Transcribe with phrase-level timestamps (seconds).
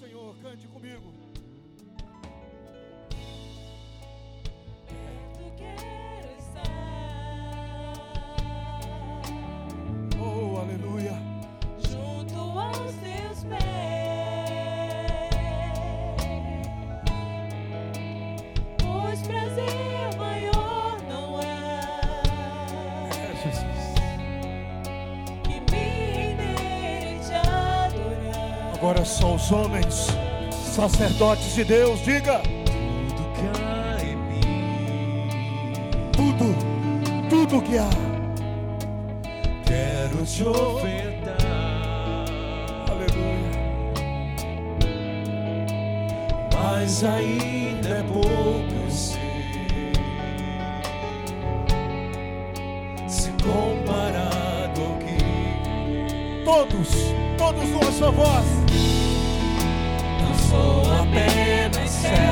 [0.00, 1.12] Senhor, cante comigo.
[29.10, 30.06] Só os homens,
[30.74, 35.28] sacerdotes de Deus, diga Tudo que há em mim,
[36.12, 36.54] tudo,
[37.28, 37.90] tudo que há.
[39.66, 41.36] quero te ofertar.
[42.88, 43.50] Aleluia.
[46.54, 49.92] Mas ainda é pouco, eu sei.
[53.08, 56.88] Se comparado ao que Todos,
[57.36, 58.59] todos com a sua voz.
[62.04, 62.29] Apenas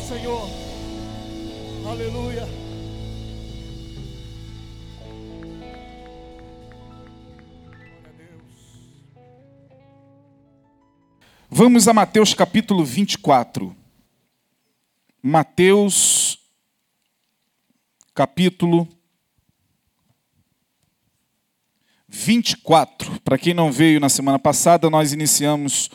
[0.00, 0.48] ao Senhor.
[1.86, 2.48] Aleluia.
[7.68, 8.42] Glória a Deus.
[11.50, 13.76] Vamos a Mateus capítulo 24.
[15.22, 16.38] Mateus
[18.14, 18.88] capítulo
[22.08, 23.20] 24.
[23.20, 25.90] Para quem não veio na semana passada, nós iniciamos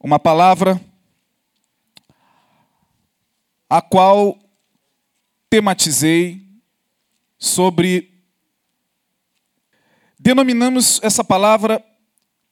[0.00, 0.80] uma palavra
[3.68, 4.38] a qual
[5.50, 6.46] tematizei
[7.38, 8.12] sobre
[10.18, 11.84] denominamos essa palavra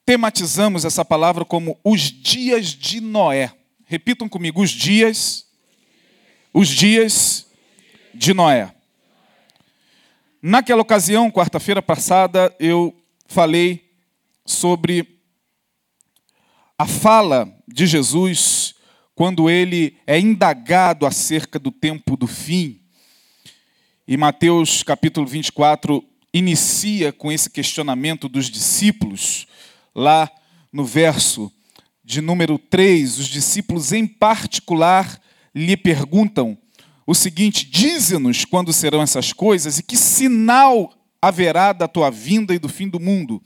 [0.07, 3.53] tematizamos essa palavra como os dias de Noé.
[3.85, 5.49] Repitam comigo, os dias,
[6.55, 7.49] os dias
[8.15, 8.73] de Noé.
[10.41, 12.97] Naquela ocasião, quarta-feira passada, eu
[13.27, 13.93] falei
[14.45, 15.19] sobre
[16.79, 18.76] a fala de Jesus
[19.17, 22.79] quando ele é indagado acerca do tempo do fim.
[24.07, 26.05] E Mateus capítulo 24
[26.35, 29.47] inicia com esse questionamento dos discípulos,
[29.95, 30.31] lá
[30.71, 31.51] no verso
[32.05, 35.19] de número 3, os discípulos em particular
[35.55, 36.57] lhe perguntam
[37.07, 42.59] o seguinte: Dize-nos quando serão essas coisas e que sinal haverá da tua vinda e
[42.59, 43.43] do fim do mundo.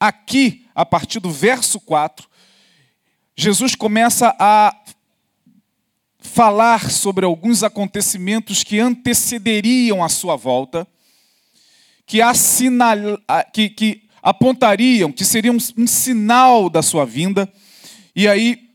[0.00, 2.28] Aqui, a partir do verso 4,
[3.36, 4.81] Jesus começa a
[6.22, 10.86] falar sobre alguns acontecimentos que antecederiam a sua volta,
[12.06, 12.96] que, assinal,
[13.52, 17.52] que, que apontariam, que seriam um sinal da sua vinda.
[18.14, 18.70] E aí,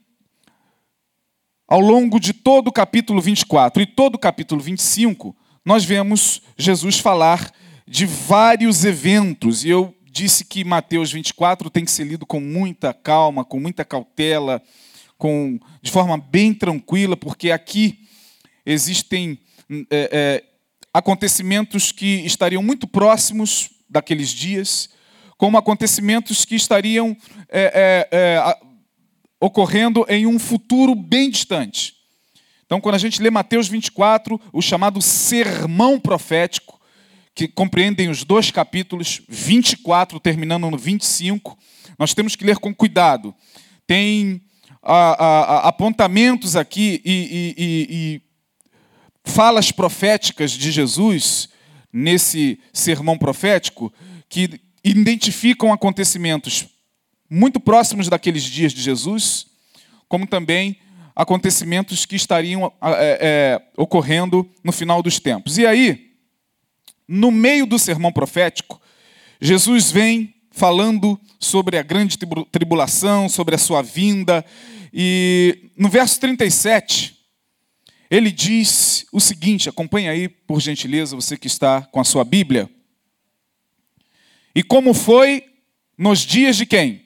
[1.68, 5.36] ao longo de todo o capítulo 24 e todo o capítulo 25,
[5.66, 7.52] nós vemos Jesus falar
[7.88, 9.64] de vários eventos.
[9.64, 13.86] E eu disse que Mateus 24 tem que ser lido com muita calma, com muita
[13.86, 14.62] cautela,
[15.18, 18.08] com, de forma bem tranquila, porque aqui
[18.66, 19.40] existem
[19.90, 20.44] é, é,
[20.94, 24.90] acontecimentos que estariam muito próximos daqueles dias,
[25.38, 27.16] como acontecimentos que estariam
[27.50, 28.58] é, é, é,
[29.40, 31.96] ocorrendo em um futuro bem distante.
[32.66, 36.78] Então, quando a gente lê Mateus 24, o chamado sermão profético,
[37.34, 41.58] que compreendem os dois capítulos, 24 terminando no 25,
[41.98, 43.34] nós temos que ler com cuidado.
[43.86, 44.42] Tem
[44.90, 48.22] ah, ah, apontamentos aqui e, e- e- e
[49.30, 51.50] falas proféticas de Jesus
[51.92, 53.94] nesse sermão profético
[54.30, 56.68] que identificam acontecimentos
[57.30, 59.48] muito próximos daqueles dias de Jesus,
[60.08, 60.78] como também
[61.14, 65.58] acontecimentos que estariam é, é, ocorrendo no final dos tempos.
[65.58, 66.12] E aí,
[67.08, 68.80] no meio do sermão profético,
[69.42, 72.18] Jesus vem falando sobre a grande
[72.52, 74.44] tribulação, sobre a sua vinda,
[74.92, 77.16] e no verso 37,
[78.10, 82.68] ele diz o seguinte: acompanha aí, por gentileza, você que está com a sua Bíblia.
[84.56, 85.44] E como foi
[85.96, 87.06] nos dias de quem?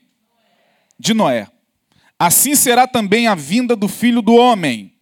[0.97, 1.47] De Noé.
[2.18, 4.94] Assim será também a vinda do filho do homem.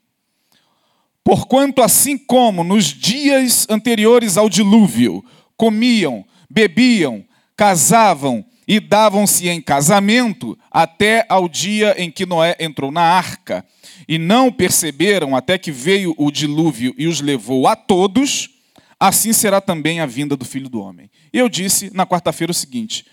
[1.24, 5.24] Porquanto, assim como nos dias anteriores ao dilúvio,
[5.56, 7.24] comiam, bebiam,
[7.60, 13.66] casavam e davam-se em casamento até ao dia em que Noé entrou na arca,
[14.08, 18.50] e não perceberam até que veio o dilúvio e os levou a todos,
[18.98, 21.12] assim será também a vinda do filho do homem.
[21.34, 23.06] E eu disse na quarta-feira o seguinte: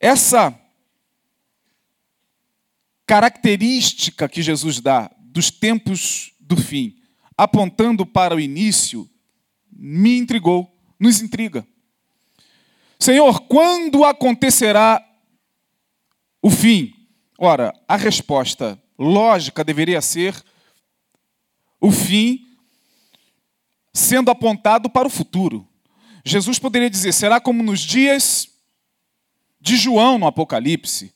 [0.00, 0.52] essa
[3.06, 6.96] característica que Jesus dá dos tempos do fim,
[7.36, 9.08] apontando para o início,
[9.70, 11.64] me intrigou, nos intriga.
[12.98, 15.04] Senhor, quando acontecerá
[16.42, 16.92] o fim?
[17.38, 20.34] Ora, a resposta lógica deveria ser
[21.80, 22.44] o fim
[23.94, 25.66] sendo apontado para o futuro.
[26.24, 28.48] Jesus poderia dizer: será como nos dias
[29.60, 31.14] de João no Apocalipse?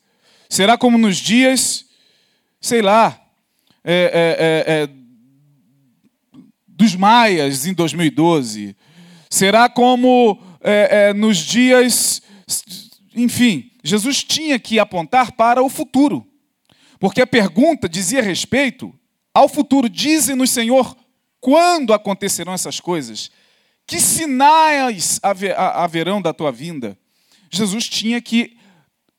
[0.49, 1.87] Será como nos dias,
[2.61, 3.21] sei lá,
[3.83, 4.89] é, é, é, é
[6.69, 8.77] dos Maias em 2012?
[9.29, 12.23] Será como é, é, nos dias.
[13.15, 16.27] Enfim, Jesus tinha que apontar para o futuro.
[16.99, 18.95] Porque a pergunta dizia respeito
[19.35, 19.89] ao futuro.
[19.89, 20.97] Dize-nos, Senhor,
[21.41, 23.31] quando acontecerão essas coisas?
[23.87, 26.97] Que sinais haverão da tua vinda?
[27.51, 28.57] Jesus tinha que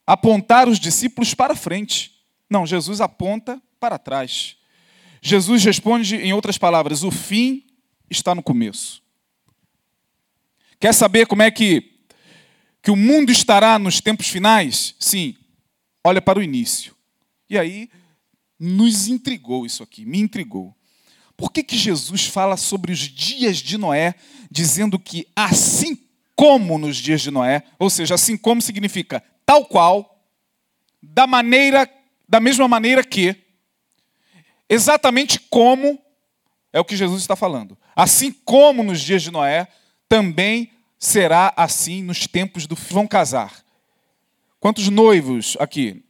[0.08, 2.14] apontar os discípulos para frente.
[2.50, 4.56] Não, Jesus aponta para trás.
[5.22, 7.66] Jesus responde, em outras palavras, o fim
[8.10, 9.03] está no começo.
[10.84, 11.94] Quer saber como é que,
[12.82, 14.96] que o mundo estará nos tempos finais?
[15.00, 15.34] Sim,
[16.04, 16.94] olha para o início.
[17.50, 17.90] E aí,
[18.60, 20.76] nos intrigou isso aqui, me intrigou.
[21.38, 24.14] Por que, que Jesus fala sobre os dias de Noé,
[24.52, 25.98] dizendo que assim
[26.36, 30.22] como nos dias de Noé, ou seja, assim como significa tal qual,
[31.02, 31.90] da maneira,
[32.28, 33.38] da mesma maneira que,
[34.68, 35.98] exatamente como
[36.74, 37.78] é o que Jesus está falando.
[37.96, 39.70] Assim como nos dias de Noé,
[40.10, 40.73] também
[41.04, 43.62] será assim nos tempos do vão casar.
[44.58, 46.02] Quantos noivos aqui?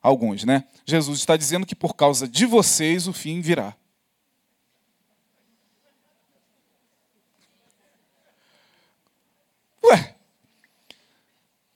[0.00, 0.64] Alguns, né?
[0.86, 3.74] Jesus está dizendo que por causa de vocês o fim virá.
[9.84, 10.14] Ué,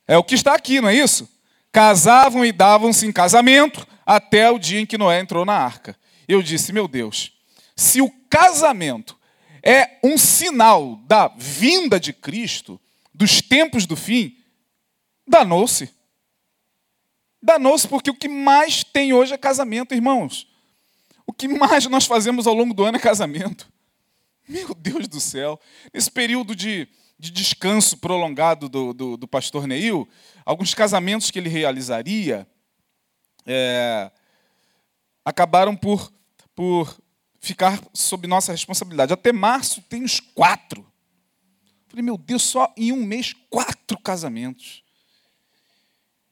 [0.07, 1.29] é o que está aqui, não é isso?
[1.73, 5.99] Casavam e davam-se em casamento até o dia em que Noé entrou na arca.
[6.29, 7.33] Eu disse, meu Deus,
[7.75, 9.19] se o casamento
[9.65, 12.79] é um sinal da vinda de Cristo,
[13.15, 14.37] dos tempos do fim,
[15.27, 15.91] danou-se.
[17.43, 20.47] Danou-se porque o que mais tem hoje é casamento, irmãos.
[21.27, 23.73] O que mais nós fazemos ao longo do ano é casamento.
[24.47, 25.59] Meu Deus do céu.
[25.93, 26.87] Nesse período de,
[27.19, 30.07] de descanso prolongado do, do, do, pastor Neil,
[30.45, 32.47] alguns casamentos que ele realizaria
[33.47, 34.11] é,
[35.25, 36.13] acabaram por,
[36.55, 36.99] por
[37.45, 39.13] ficar sob nossa responsabilidade.
[39.13, 40.91] Até março tem uns quatro.
[41.89, 44.83] Falei, meu Deus, só em um mês, quatro casamentos.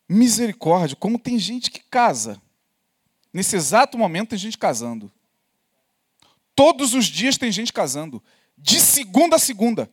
[0.09, 2.41] Misericórdia, como tem gente que casa.
[3.33, 5.13] Nesse exato momento tem gente casando.
[6.55, 8.23] Todos os dias tem gente casando.
[8.57, 9.91] De segunda a segunda.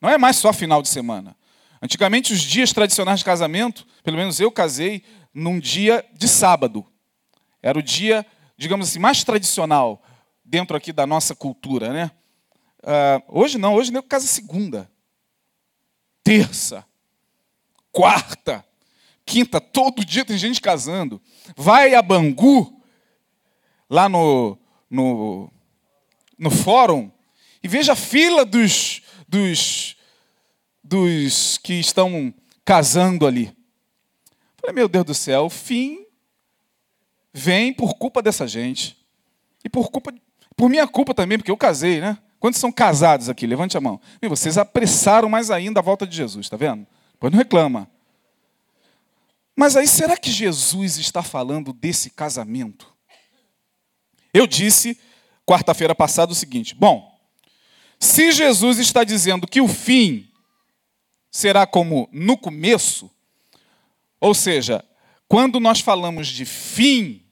[0.00, 1.36] Não é mais só final de semana.
[1.80, 6.86] Antigamente, os dias tradicionais de casamento, pelo menos eu casei num dia de sábado.
[7.62, 8.26] Era o dia
[8.56, 10.02] digamos assim, mais tradicional
[10.44, 12.10] dentro aqui da nossa cultura, né?
[12.82, 14.90] Uh, hoje não, hoje nem casa segunda,
[16.22, 16.84] terça,
[17.90, 18.64] quarta,
[19.24, 21.20] quinta, todo dia tem gente casando.
[21.56, 22.82] Vai a Bangu,
[23.88, 24.58] lá no,
[24.90, 25.50] no,
[26.38, 27.10] no fórum,
[27.62, 29.96] e veja a fila dos, dos,
[30.82, 32.34] dos que estão
[32.64, 33.56] casando ali.
[34.58, 36.03] Falei, meu Deus do céu, fim
[37.34, 38.96] vem por culpa dessa gente.
[39.64, 40.14] E por culpa,
[40.56, 42.16] por minha culpa também, porque eu casei, né?
[42.38, 43.46] Quantos são casados aqui?
[43.46, 44.00] Levante a mão.
[44.22, 46.86] E vocês apressaram mais ainda a volta de Jesus, está vendo?
[47.18, 47.90] Pois não reclama.
[49.56, 52.92] Mas aí, será que Jesus está falando desse casamento?
[54.32, 54.98] Eu disse,
[55.46, 57.18] quarta-feira passada, o seguinte: bom,
[57.98, 60.28] se Jesus está dizendo que o fim
[61.30, 63.10] será como no começo?
[64.20, 64.84] Ou seja,
[65.26, 67.23] quando nós falamos de fim,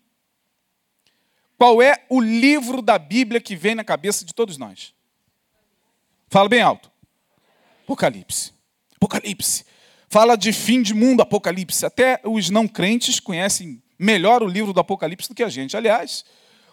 [1.62, 4.92] qual é o livro da Bíblia que vem na cabeça de todos nós?
[6.28, 6.90] Fala bem alto.
[7.84, 8.52] Apocalipse.
[8.96, 9.64] Apocalipse.
[10.08, 11.86] Fala de fim de mundo, Apocalipse.
[11.86, 15.76] Até os não crentes conhecem melhor o livro do Apocalipse do que a gente.
[15.76, 16.24] Aliás,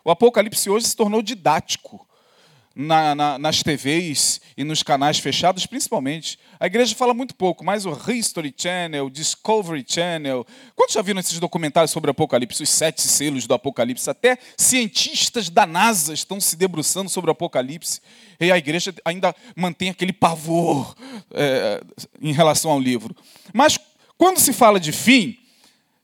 [0.03, 2.08] o Apocalipse hoje se tornou didático
[2.81, 6.39] na, na, nas TVs e nos canais fechados, principalmente.
[6.57, 10.47] A igreja fala muito pouco, mas o History Channel, Discovery Channel.
[10.77, 14.09] Quantos já viram esses documentários sobre o Apocalipse, os sete selos do Apocalipse?
[14.09, 17.99] Até cientistas da NASA estão se debruçando sobre o Apocalipse.
[18.39, 20.95] E a igreja ainda mantém aquele pavor
[21.33, 21.83] é,
[22.21, 23.13] em relação ao livro.
[23.53, 23.77] Mas
[24.17, 25.37] quando se fala de fim,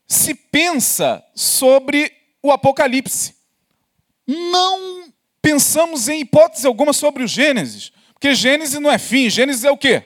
[0.05, 2.11] se pensa sobre
[2.43, 3.33] o Apocalipse.
[4.27, 5.04] Não
[5.45, 9.77] pensamos em hipótese alguma sobre o Gênesis, porque Gênesis não é fim, Gênesis é o
[9.77, 10.01] quê?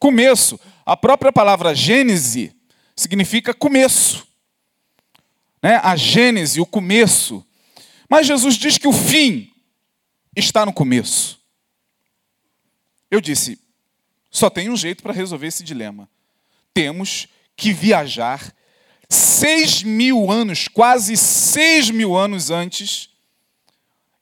[0.00, 0.58] Começo.
[0.84, 2.52] A própria palavra Gênese
[2.96, 4.26] significa começo.
[5.62, 5.76] Né?
[5.80, 7.46] A Gênese, o começo.
[8.08, 9.48] Mas Jesus diz que o fim
[10.34, 11.40] está no começo.
[13.08, 13.60] Eu disse,
[14.28, 16.10] só tem um jeito para resolver esse dilema.
[16.74, 18.52] Temos que viajar
[19.08, 23.08] seis mil anos, quase seis mil anos antes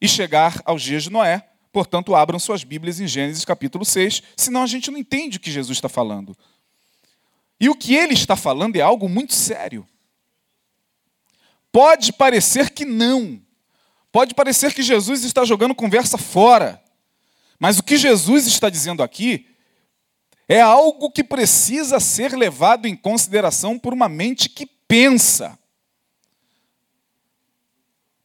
[0.01, 1.49] e chegar aos dias de Noé.
[1.73, 5.51] Portanto, abram suas Bíblias em Gênesis capítulo 6, senão a gente não entende o que
[5.51, 6.37] Jesus está falando.
[7.61, 9.87] E o que ele está falando é algo muito sério.
[11.73, 13.41] Pode parecer que não.
[14.11, 16.83] Pode parecer que Jesus está jogando conversa fora.
[17.59, 19.47] Mas o que Jesus está dizendo aqui
[20.49, 25.59] é algo que precisa ser levado em consideração por uma mente que pensa.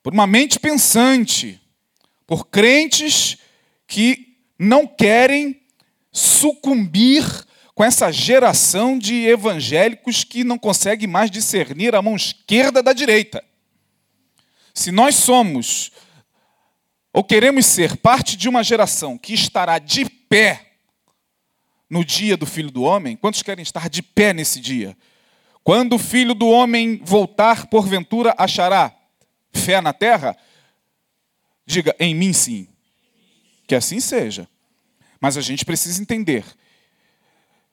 [0.04, 1.61] Por uma mente pensante
[2.32, 3.38] por crentes
[3.86, 5.62] que não querem
[6.14, 7.26] sucumbir
[7.76, 13.44] com essa geração de evangélicos que não consegue mais discernir a mão esquerda da direita.
[14.74, 15.92] Se nós somos
[17.12, 20.76] ou queremos ser parte de uma geração que estará de pé
[21.90, 24.96] no dia do Filho do Homem, quantos querem estar de pé nesse dia?
[25.66, 28.96] Quando o Filho do Homem voltar, porventura achará
[29.52, 30.38] fé na terra?
[31.72, 32.68] Diga, em mim sim.
[33.66, 34.46] Que assim seja.
[35.22, 36.44] Mas a gente precisa entender.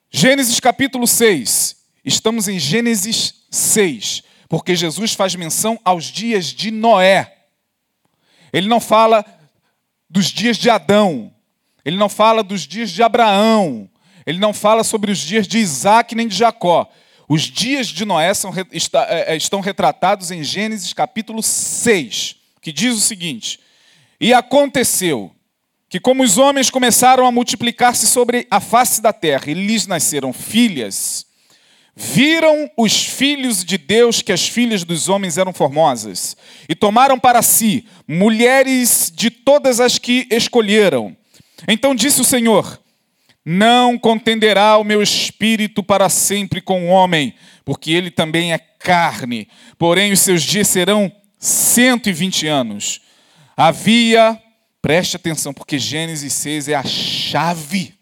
[0.09, 1.77] Gênesis capítulo 6.
[2.05, 4.23] Estamos em Gênesis 6.
[4.49, 7.39] Porque Jesus faz menção aos dias de Noé.
[8.53, 9.25] Ele não fala
[10.09, 11.35] dos dias de Adão.
[11.85, 13.91] Ele não fala dos dias de Abraão.
[14.25, 16.89] Ele não fala sobre os dias de Isaac nem de Jacó.
[17.29, 22.95] Os dias de Noé são, é, é, estão retratados em Gênesis capítulo 6, que diz
[22.95, 23.59] o seguinte:
[24.21, 25.33] e aconteceu
[25.89, 30.33] que, como os homens começaram a multiplicar-se sobre a face da terra e lhes nasceram
[30.33, 31.27] filhas,
[31.97, 36.37] viram os filhos de Deus que as filhas dos homens eram formosas,
[36.69, 41.17] e tomaram para si mulheres de todas as que escolheram.
[41.67, 42.81] Então disse o Senhor:
[43.45, 47.35] Não contenderá o meu espírito para sempre com o homem,
[47.65, 53.01] porque ele também é carne, porém os seus dias serão cento e vinte anos.
[53.61, 54.41] Havia,
[54.81, 57.99] preste atenção, porque Gênesis 6 é a chave.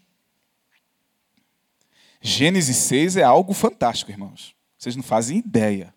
[2.20, 4.54] Gênesis 6 é algo fantástico, irmãos.
[4.76, 5.94] Vocês não fazem ideia.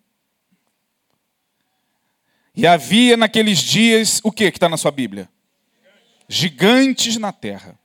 [2.56, 5.28] E havia naqueles dias o que que está na sua Bíblia?
[6.26, 7.78] Gigantes na terra.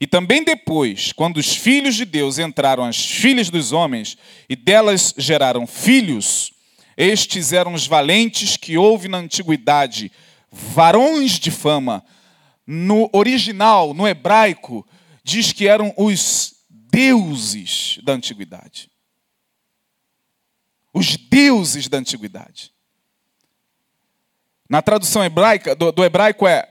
[0.00, 5.14] E também depois, quando os filhos de Deus entraram as filhas dos homens e delas
[5.16, 6.52] geraram filhos,
[6.96, 10.10] estes eram os valentes que houve na antiguidade,
[10.50, 12.04] varões de fama.
[12.66, 14.86] No original, no hebraico,
[15.22, 18.90] diz que eram os deuses da antiguidade.
[20.92, 22.72] Os deuses da antiguidade.
[24.68, 26.68] Na tradução hebraica, do, do hebraico é: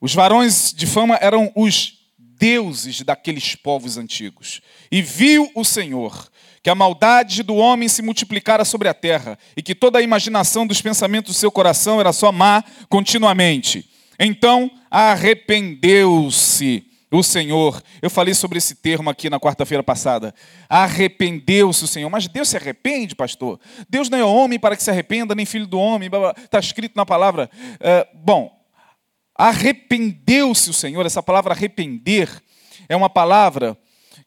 [0.00, 4.60] os varões de fama eram os deuses daqueles povos antigos.
[4.90, 6.31] E viu o Senhor
[6.62, 10.66] que a maldade do homem se multiplicara sobre a terra e que toda a imaginação
[10.66, 13.90] dos pensamentos do seu coração era só má continuamente.
[14.18, 17.82] Então arrependeu-se o Senhor.
[18.00, 20.34] Eu falei sobre esse termo aqui na quarta-feira passada.
[20.68, 22.08] Arrependeu-se o Senhor.
[22.08, 23.60] Mas Deus se arrepende, pastor?
[23.88, 26.08] Deus não é homem para que se arrependa, nem filho do homem.
[26.42, 27.50] Está escrito na palavra.
[27.80, 28.50] É, bom,
[29.36, 31.04] arrependeu-se o Senhor.
[31.04, 32.30] Essa palavra arrepender
[32.88, 33.76] é uma palavra.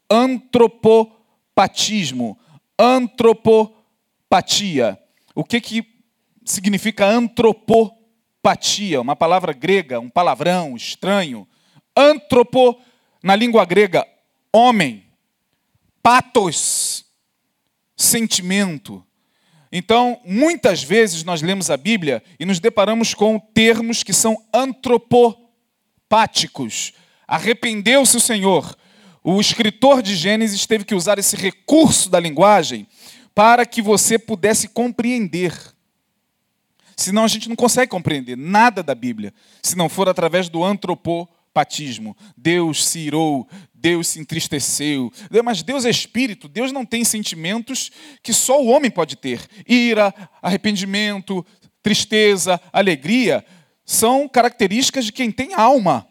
[0.09, 2.35] Antropopatismo.
[2.79, 4.97] Antropopatia.
[5.35, 5.85] o que, que
[6.43, 11.47] significa antropopatia, uma palavra grega, um palavrão estranho.
[11.95, 12.81] Antropo,
[13.21, 14.03] na língua grega,
[14.51, 15.05] homem.
[16.01, 17.05] Patos,
[17.95, 19.05] sentimento.
[19.71, 26.93] Então, muitas vezes nós lemos a Bíblia e nos deparamos com termos que são antropopáticos.
[27.27, 28.75] Arrependeu-se o Senhor.
[29.23, 32.87] O escritor de Gênesis teve que usar esse recurso da linguagem
[33.35, 35.53] para que você pudesse compreender.
[36.97, 39.33] Senão a gente não consegue compreender nada da Bíblia,
[39.63, 42.17] se não for através do antropopatismo.
[42.35, 43.47] Deus se irou,
[43.79, 45.11] Deus se entristeceu.
[45.43, 47.89] Mas Deus é espírito, Deus não tem sentimentos
[48.21, 49.47] que só o homem pode ter.
[49.67, 51.45] Ira, arrependimento,
[51.81, 53.45] tristeza, alegria
[53.85, 56.05] são características de quem tem alma.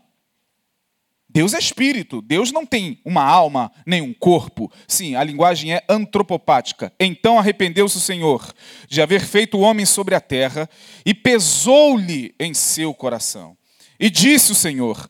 [1.30, 4.72] Deus é espírito, Deus não tem uma alma nem um corpo.
[4.88, 6.90] Sim, a linguagem é antropopática.
[6.98, 8.52] Então arrependeu-se o Senhor
[8.88, 10.68] de haver feito o homem sobre a terra
[11.04, 13.56] e pesou-lhe em seu coração.
[14.00, 15.08] E disse o Senhor: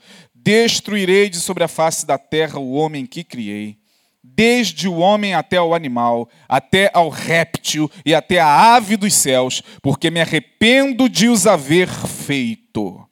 [0.49, 3.77] Destruirei de sobre a face da terra o homem que criei,
[4.25, 9.63] desde o homem até o animal, até ao réptil e até a ave dos céus,
[9.83, 13.07] porque me arrependo de os haver feito.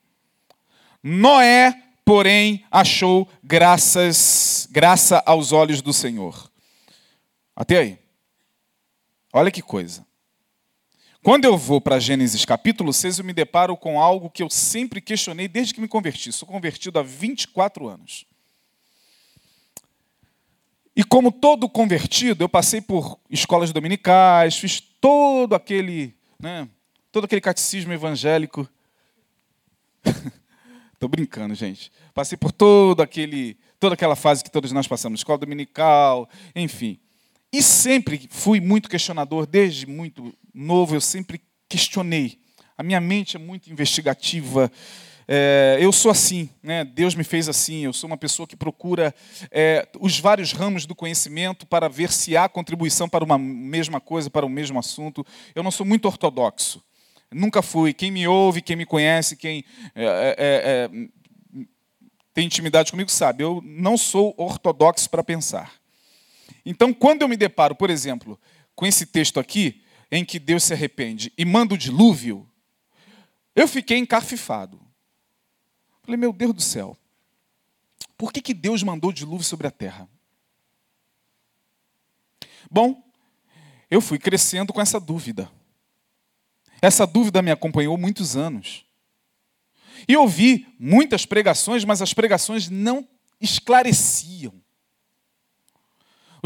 [1.03, 1.75] Noé
[2.07, 6.51] porém achou graças, graça aos olhos do Senhor.
[7.55, 7.99] Até aí.
[9.31, 10.06] Olha que coisa.
[11.27, 15.01] Quando eu vou para Gênesis capítulo 6, eu me deparo com algo que eu sempre
[15.01, 16.31] questionei desde que me converti.
[16.31, 18.25] Sou convertido há 24 anos.
[20.95, 26.69] E como todo convertido, eu passei por escolas dominicais, fiz todo aquele, né,
[27.11, 28.69] todo aquele catecismo evangélico
[30.95, 31.91] Estou brincando, gente.
[32.15, 37.01] Passei por todo aquele, toda aquela fase que todos nós passamos, escola dominical, enfim.
[37.53, 42.39] E sempre fui muito questionador, desde muito novo, eu sempre questionei.
[42.77, 44.71] A minha mente é muito investigativa.
[45.29, 46.85] É, eu sou assim, né?
[46.85, 47.85] Deus me fez assim.
[47.85, 49.15] Eu sou uma pessoa que procura
[49.51, 54.31] é, os vários ramos do conhecimento para ver se há contribuição para uma mesma coisa,
[54.31, 55.25] para o mesmo assunto.
[55.55, 56.83] Eu não sou muito ortodoxo.
[57.31, 57.93] Nunca fui.
[57.93, 59.65] Quem me ouve, quem me conhece, quem
[59.95, 61.09] é, é, é,
[62.33, 65.73] tem intimidade comigo sabe, eu não sou ortodoxo para pensar.
[66.65, 68.39] Então, quando eu me deparo, por exemplo,
[68.75, 72.49] com esse texto aqui, em que Deus se arrepende e manda o dilúvio,
[73.55, 74.81] eu fiquei encarfifado.
[76.03, 76.97] Falei, meu Deus do céu,
[78.17, 80.09] por que, que Deus mandou o dilúvio sobre a terra?
[82.71, 83.03] Bom,
[83.91, 85.51] eu fui crescendo com essa dúvida.
[86.81, 88.85] Essa dúvida me acompanhou muitos anos.
[90.07, 93.09] E ouvi muitas pregações, mas as pregações não
[93.41, 94.63] esclareciam.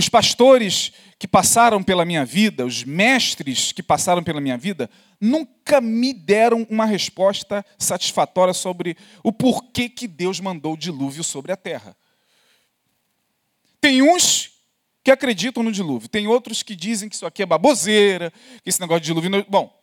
[0.00, 4.88] Os pastores que passaram pela minha vida, os mestres que passaram pela minha vida,
[5.20, 11.52] nunca me deram uma resposta satisfatória sobre o porquê que Deus mandou o dilúvio sobre
[11.52, 11.94] a terra.
[13.78, 14.52] Tem uns
[15.04, 18.32] que acreditam no dilúvio, tem outros que dizem que isso aqui é baboseira,
[18.64, 19.28] que esse negócio de dilúvio.
[19.28, 19.44] Não...
[19.50, 19.82] Bom,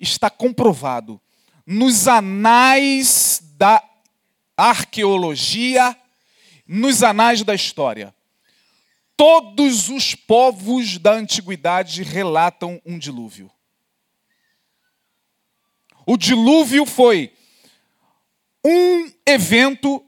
[0.00, 1.20] está comprovado
[1.64, 3.80] nos anais da
[4.56, 5.96] arqueologia,
[6.66, 8.12] nos anais da história.
[9.16, 13.50] Todos os povos da antiguidade relatam um dilúvio.
[16.06, 17.32] O dilúvio foi
[18.64, 20.04] um evento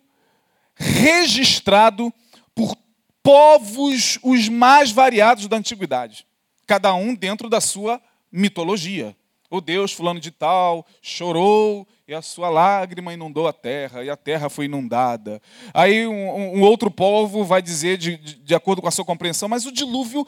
[0.74, 2.12] registrado
[2.54, 2.76] por
[3.22, 6.26] povos os mais variados da antiguidade,
[6.66, 9.16] cada um dentro da sua mitologia.
[9.48, 14.16] O Deus fulano de tal chorou e a sua lágrima inundou a terra e a
[14.16, 15.42] terra foi inundada.
[15.74, 19.66] Aí um, um outro povo vai dizer, de, de, acordo com a sua compreensão, mas
[19.66, 20.26] o dilúvio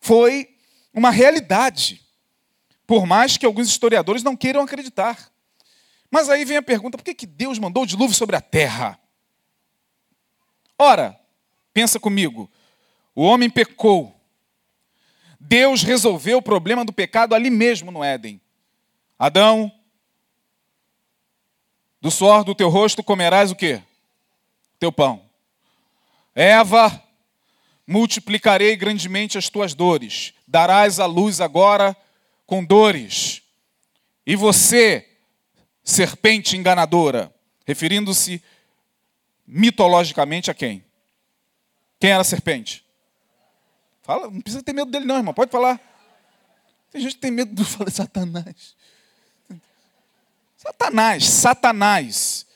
[0.00, 0.56] foi
[0.94, 2.02] uma realidade.
[2.86, 5.30] Por mais que alguns historiadores não queiram acreditar.
[6.10, 8.98] Mas aí vem a pergunta: por que, que Deus mandou o dilúvio sobre a terra?
[10.78, 11.20] Ora,
[11.74, 12.50] pensa comigo,
[13.14, 14.18] o homem pecou,
[15.38, 18.40] Deus resolveu o problema do pecado ali mesmo no Éden.
[19.18, 19.70] Adão,
[22.00, 23.82] do suor do teu rosto comerás o quê?
[24.78, 25.22] Teu pão.
[26.34, 27.02] Eva,
[27.86, 30.32] multiplicarei grandemente as tuas dores.
[30.46, 31.96] Darás a luz agora
[32.46, 33.42] com dores.
[34.24, 35.08] E você,
[35.82, 37.34] serpente enganadora,
[37.66, 38.42] referindo-se
[39.46, 40.84] mitologicamente a quem?
[41.98, 42.84] Quem era a serpente?
[44.02, 45.34] Fala, não precisa ter medo dele, não, irmão.
[45.34, 45.80] Pode falar.
[46.90, 48.76] Tem gente que tem medo do falar Satanás.
[50.58, 52.46] Satanás, Satanás.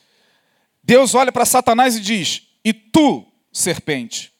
[0.82, 4.32] Deus olha para Satanás e diz: E tu, serpente,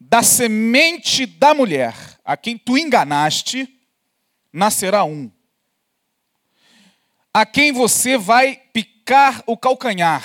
[0.00, 3.78] da semente da mulher, a quem tu enganaste,
[4.50, 5.30] nascerá um,
[7.34, 10.24] a quem você vai picar o calcanhar,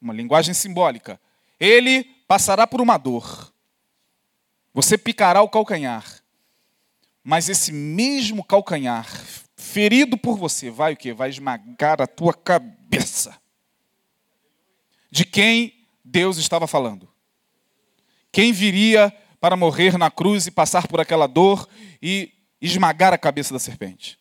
[0.00, 1.20] uma linguagem simbólica.
[1.60, 3.52] Ele passará por uma dor.
[4.72, 6.04] Você picará o calcanhar.
[7.22, 9.06] Mas esse mesmo calcanhar,
[9.68, 11.12] ferido por você, vai o quê?
[11.12, 13.38] Vai esmagar a tua cabeça.
[15.10, 17.08] De quem Deus estava falando?
[18.32, 21.68] Quem viria para morrer na cruz e passar por aquela dor
[22.02, 24.18] e esmagar a cabeça da serpente?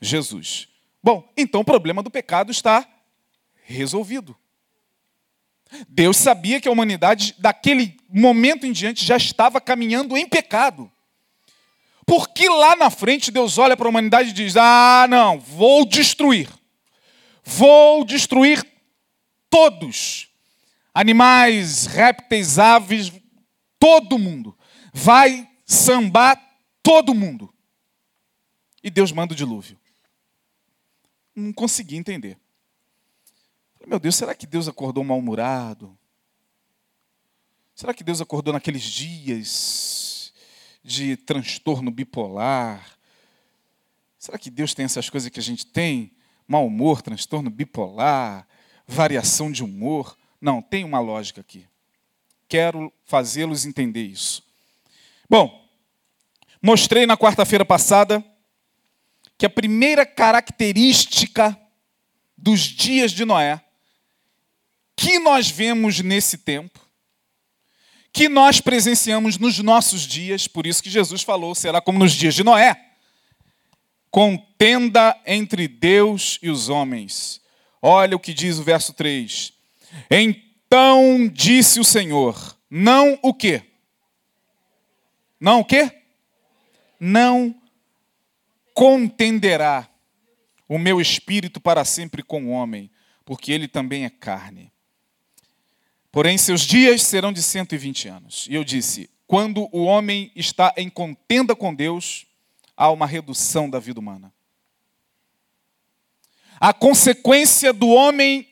[0.00, 0.68] Jesus.
[1.02, 2.86] Bom, então o problema do pecado está
[3.64, 4.36] resolvido.
[5.88, 10.90] Deus sabia que a humanidade, daquele momento em diante, já estava caminhando em pecado.
[12.08, 16.48] Porque lá na frente Deus olha para a humanidade e diz: Ah, não, vou destruir.
[17.44, 18.66] Vou destruir
[19.50, 20.30] todos.
[20.94, 23.12] Animais, répteis, aves,
[23.78, 24.56] todo mundo.
[24.90, 26.42] Vai sambar
[26.82, 27.52] todo mundo.
[28.82, 29.78] E Deus manda o dilúvio.
[31.36, 32.38] Não consegui entender.
[33.86, 35.96] Meu Deus, será que Deus acordou mal-humorado?
[37.74, 39.97] Será que Deus acordou naqueles dias
[40.82, 42.98] de transtorno bipolar?
[44.18, 46.12] Será que Deus tem essas coisas que a gente tem?
[46.46, 48.46] Mau humor, transtorno bipolar,
[48.86, 50.16] variação de humor?
[50.40, 51.66] Não, tem uma lógica aqui.
[52.48, 54.42] Quero fazê-los entender isso.
[55.28, 55.68] Bom,
[56.62, 58.24] mostrei na quarta-feira passada
[59.36, 61.58] que a primeira característica
[62.36, 63.62] dos dias de Noé
[64.98, 66.80] que nós vemos nesse tempo,
[68.12, 72.34] que nós presenciamos nos nossos dias, por isso que Jesus falou, será como nos dias
[72.34, 72.76] de Noé.
[74.10, 77.40] Contenda entre Deus e os homens.
[77.80, 79.52] Olha o que diz o verso 3.
[80.10, 83.62] Então disse o Senhor, não o quê?
[85.40, 85.92] Não o quê?
[86.98, 87.54] Não
[88.74, 89.88] contenderá
[90.68, 92.90] o meu espírito para sempre com o homem,
[93.24, 94.72] porque ele também é carne.
[96.10, 98.46] Porém, seus dias serão de 120 anos.
[98.48, 102.26] E eu disse: quando o homem está em contenda com Deus,
[102.76, 104.32] há uma redução da vida humana.
[106.58, 108.48] A consequência do homem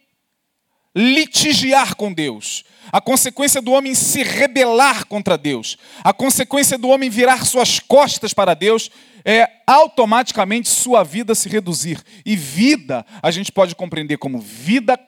[0.94, 7.10] litigiar com Deus, a consequência do homem se rebelar contra Deus, a consequência do homem
[7.10, 8.90] virar suas costas para Deus
[9.24, 12.02] é automaticamente sua vida se reduzir.
[12.24, 14.98] E vida, a gente pode compreender como vida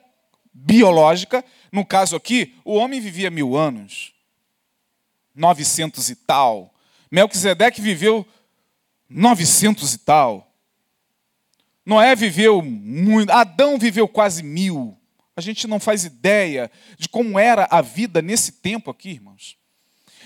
[0.53, 1.43] biológica.
[1.71, 4.11] No caso aqui, o homem vivia mil anos,
[5.35, 6.73] 900 e tal.
[7.11, 8.25] Melquisedeque viveu
[9.09, 10.51] 900 e tal.
[11.85, 14.97] Noé viveu muito, Adão viveu quase mil.
[15.35, 19.57] A gente não faz ideia de como era a vida nesse tempo aqui, irmãos.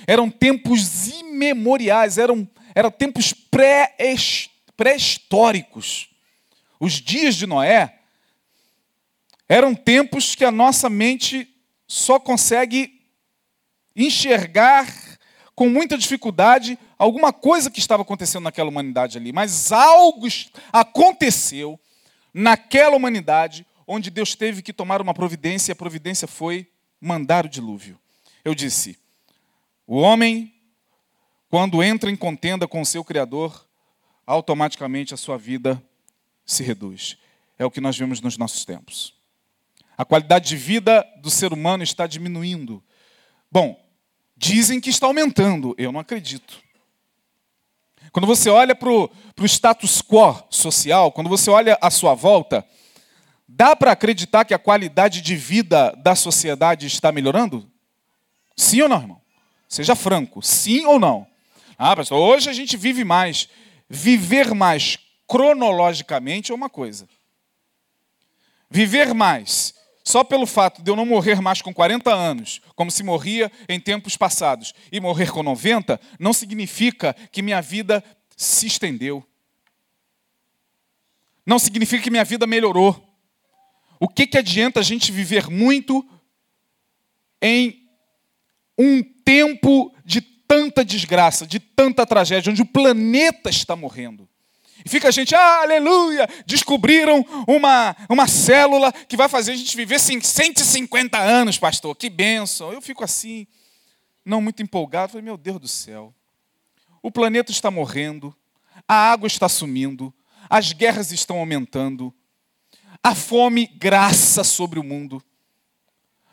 [0.07, 6.09] Eram tempos imemoriais, eram, eram tempos pré-históricos.
[6.79, 7.99] Os dias de Noé
[9.53, 11.47] eram tempos que a nossa mente
[11.87, 12.99] só consegue
[13.95, 14.91] enxergar
[15.53, 20.25] com muita dificuldade alguma coisa que estava acontecendo naquela humanidade ali, mas algo
[20.71, 21.79] aconteceu
[22.33, 26.67] naquela humanidade onde Deus teve que tomar uma providência e a providência foi
[26.99, 27.99] mandar o dilúvio.
[28.43, 28.97] Eu disse:
[29.85, 30.51] o homem,
[31.47, 33.67] quando entra em contenda com o seu Criador,
[34.25, 35.79] automaticamente a sua vida
[36.43, 37.19] se reduz.
[37.59, 39.21] É o que nós vemos nos nossos tempos.
[39.97, 42.83] A qualidade de vida do ser humano está diminuindo.
[43.51, 43.79] Bom,
[44.35, 46.61] dizem que está aumentando, eu não acredito.
[48.11, 49.09] Quando você olha para o
[49.45, 52.65] status quo social, quando você olha à sua volta,
[53.47, 57.69] dá para acreditar que a qualidade de vida da sociedade está melhorando?
[58.55, 59.21] Sim ou não, irmão?
[59.67, 61.25] Seja franco, sim ou não?
[61.77, 63.49] Ah, pastor, hoje a gente vive mais.
[63.89, 67.07] Viver mais cronologicamente é uma coisa.
[68.69, 73.03] Viver mais só pelo fato de eu não morrer mais com 40 anos, como se
[73.03, 78.03] morria em tempos passados, e morrer com 90, não significa que minha vida
[78.35, 79.25] se estendeu.
[81.45, 83.01] Não significa que minha vida melhorou.
[83.99, 86.05] O que, que adianta a gente viver muito
[87.41, 87.87] em
[88.77, 94.27] um tempo de tanta desgraça, de tanta tragédia, onde o planeta está morrendo?
[94.85, 99.75] E fica a gente, ah, aleluia, descobriram uma, uma célula que vai fazer a gente
[99.75, 102.71] viver 150 anos, pastor, que benção.
[102.73, 103.47] Eu fico assim,
[104.25, 106.13] não muito empolgado, falei, meu Deus do céu.
[107.01, 108.35] O planeta está morrendo,
[108.87, 110.13] a água está sumindo,
[110.49, 112.13] as guerras estão aumentando,
[113.01, 115.23] a fome graça sobre o mundo,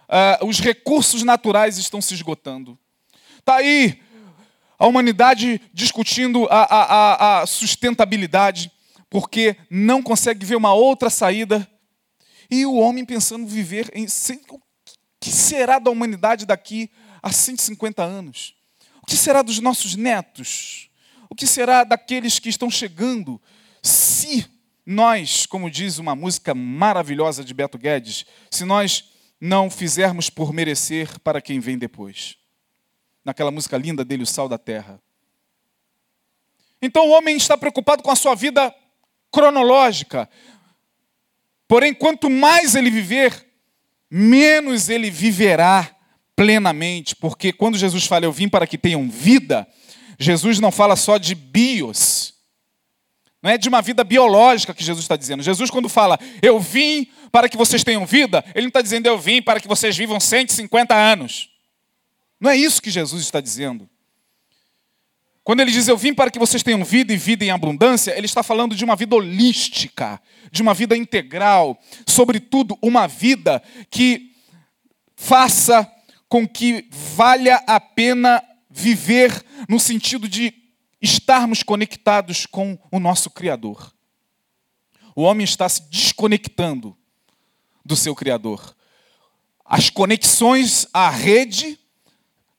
[0.08, 2.78] uh, os recursos naturais estão se esgotando.
[3.38, 4.00] Está aí
[4.80, 8.72] a humanidade discutindo a, a, a, sustentabilidade,
[9.10, 11.70] porque não consegue ver uma outra saída,
[12.50, 14.06] e o homem pensando viver em.
[14.48, 14.60] O
[15.20, 16.90] que será da humanidade daqui
[17.22, 18.54] a 150 anos?
[19.02, 20.88] O que será dos nossos netos?
[21.28, 23.38] O que será daqueles que estão chegando
[23.82, 24.46] se
[24.86, 29.04] nós, como diz uma música maravilhosa de Beto Guedes, se nós
[29.38, 32.39] não fizermos por merecer para quem vem depois?
[33.24, 35.00] Naquela música linda dele, O Sal da Terra.
[36.80, 38.74] Então o homem está preocupado com a sua vida
[39.30, 40.28] cronológica.
[41.68, 43.46] Porém, quanto mais ele viver,
[44.10, 45.94] menos ele viverá
[46.34, 49.68] plenamente, porque quando Jesus fala eu vim para que tenham vida,
[50.18, 52.34] Jesus não fala só de bios,
[53.42, 55.42] não é de uma vida biológica que Jesus está dizendo.
[55.42, 59.18] Jesus, quando fala eu vim para que vocês tenham vida, ele não está dizendo eu
[59.18, 61.49] vim para que vocês vivam 150 anos.
[62.40, 63.88] Não é isso que Jesus está dizendo.
[65.44, 68.26] Quando ele diz eu vim para que vocês tenham vida e vida em abundância, ele
[68.26, 74.32] está falando de uma vida holística, de uma vida integral, sobretudo uma vida que
[75.16, 75.90] faça
[76.28, 80.54] com que valha a pena viver no sentido de
[81.02, 83.92] estarmos conectados com o nosso Criador.
[85.16, 86.96] O homem está se desconectando
[87.84, 88.76] do seu Criador.
[89.64, 91.79] As conexões à rede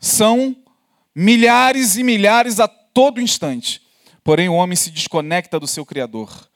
[0.02, 0.58] são
[1.16, 3.82] milhares e milhares a todo instante.
[4.24, 6.50] Porém, o homem se desconecta do seu Criador.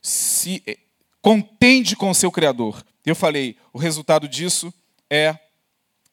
[0.00, 0.78] Se eh,
[1.20, 2.84] contende com o seu Criador.
[3.04, 4.72] Eu falei, o resultado disso
[5.10, 5.38] é,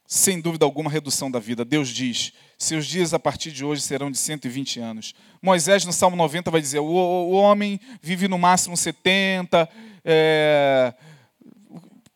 [0.06, 1.64] sem dúvida alguma, redução da vida.
[1.64, 5.16] Deus diz: seus dias a partir de hoje serão de 120 anos.
[5.42, 9.70] Moisés, no Salmo 90, vai dizer: o, o homem vive no máximo 70,
[10.04, 10.94] é,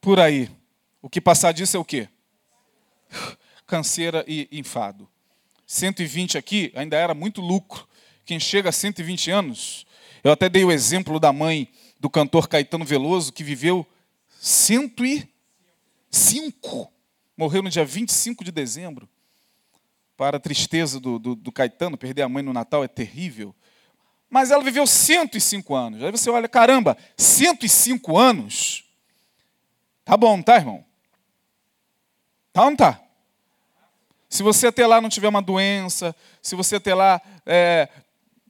[0.01, 0.49] por aí.
[1.01, 2.09] O que passar disso é o quê?
[3.65, 5.09] Canseira e enfado.
[5.65, 7.87] 120 aqui ainda era muito lucro.
[8.25, 9.85] Quem chega a 120 anos,
[10.23, 11.67] eu até dei o exemplo da mãe
[11.99, 13.85] do cantor Caetano Veloso, que viveu
[14.39, 16.91] 105.
[17.37, 19.09] Morreu no dia 25 de dezembro
[20.17, 23.53] para a tristeza do, do, do, Caetano, perder a mãe no Natal é terrível.
[24.29, 26.03] Mas ela viveu 105 anos.
[26.03, 28.85] Aí você olha, caramba, 105 anos?
[30.03, 30.85] Tá bom, tá, irmão?
[32.53, 33.01] Tá ou não tá?
[34.29, 37.89] Se você até lá não tiver uma doença, se você até lá é,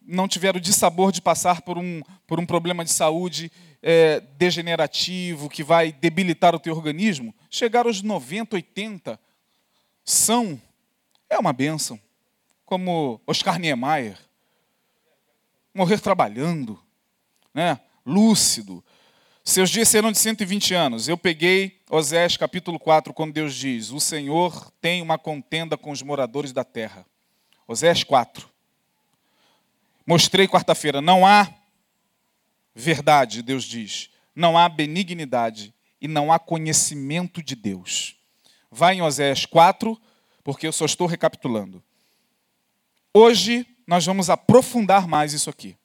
[0.06, 5.50] não tiver o dissabor de passar por um, por um problema de saúde é, degenerativo
[5.50, 9.20] que vai debilitar o teu organismo, chegar aos 90, 80
[10.04, 10.62] são
[11.30, 12.00] é uma bênção.
[12.66, 14.18] Como Oscar Niemeyer.
[15.74, 16.80] Morrer trabalhando,
[17.54, 17.80] né?
[18.06, 18.84] lúcido.
[19.48, 21.08] Seus dias serão de 120 anos.
[21.08, 26.02] Eu peguei Osés capítulo 4, quando Deus diz: O Senhor tem uma contenda com os
[26.02, 27.06] moradores da terra.
[27.68, 28.50] Osés 4.
[30.06, 31.48] Mostrei quarta-feira, não há
[32.74, 34.10] verdade, Deus diz.
[34.36, 38.16] Não há benignidade e não há conhecimento de Deus.
[38.72, 40.00] Vai em Osés 4,
[40.44, 41.84] porque eu só estou recapitulando.
[43.14, 45.78] Hoje nós vamos aprofundar mais isso aqui.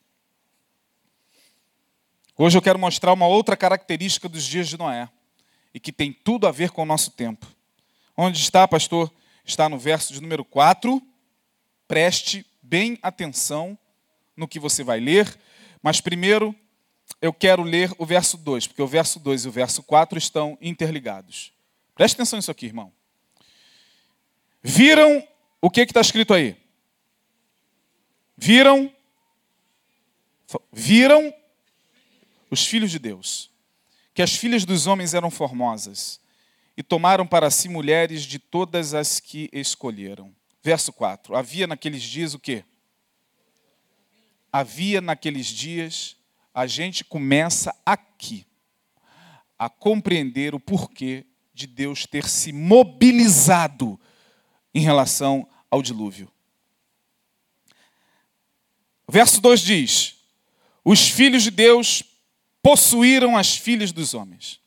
[2.43, 5.11] Hoje eu quero mostrar uma outra característica dos dias de Noé
[5.75, 7.47] e que tem tudo a ver com o nosso tempo.
[8.17, 9.13] Onde está, pastor?
[9.45, 11.03] Está no verso de número 4.
[11.87, 13.79] Preste bem atenção
[14.35, 15.39] no que você vai ler,
[15.83, 16.57] mas primeiro
[17.21, 20.57] eu quero ler o verso 2, porque o verso 2 e o verso 4 estão
[20.63, 21.53] interligados.
[21.95, 22.91] Preste atenção nisso aqui, irmão.
[24.63, 25.23] Viram
[25.61, 26.57] o que está escrito aí?
[28.35, 28.91] Viram?
[30.73, 31.35] Viram
[32.51, 33.51] os filhos de Deus,
[34.13, 36.21] que as filhas dos homens eram formosas,
[36.77, 40.35] e tomaram para si mulheres de todas as que escolheram.
[40.63, 41.37] Verso 4.
[41.37, 42.65] Havia naqueles dias o quê?
[44.53, 46.17] Havia naqueles dias,
[46.55, 48.47] a gente começa aqui
[49.59, 54.01] a compreender o porquê de Deus ter se mobilizado
[54.75, 56.33] em relação ao dilúvio.
[59.07, 60.15] verso 2 diz:
[60.83, 62.03] Os filhos de Deus
[62.63, 64.61] possuíram as filhas dos homens.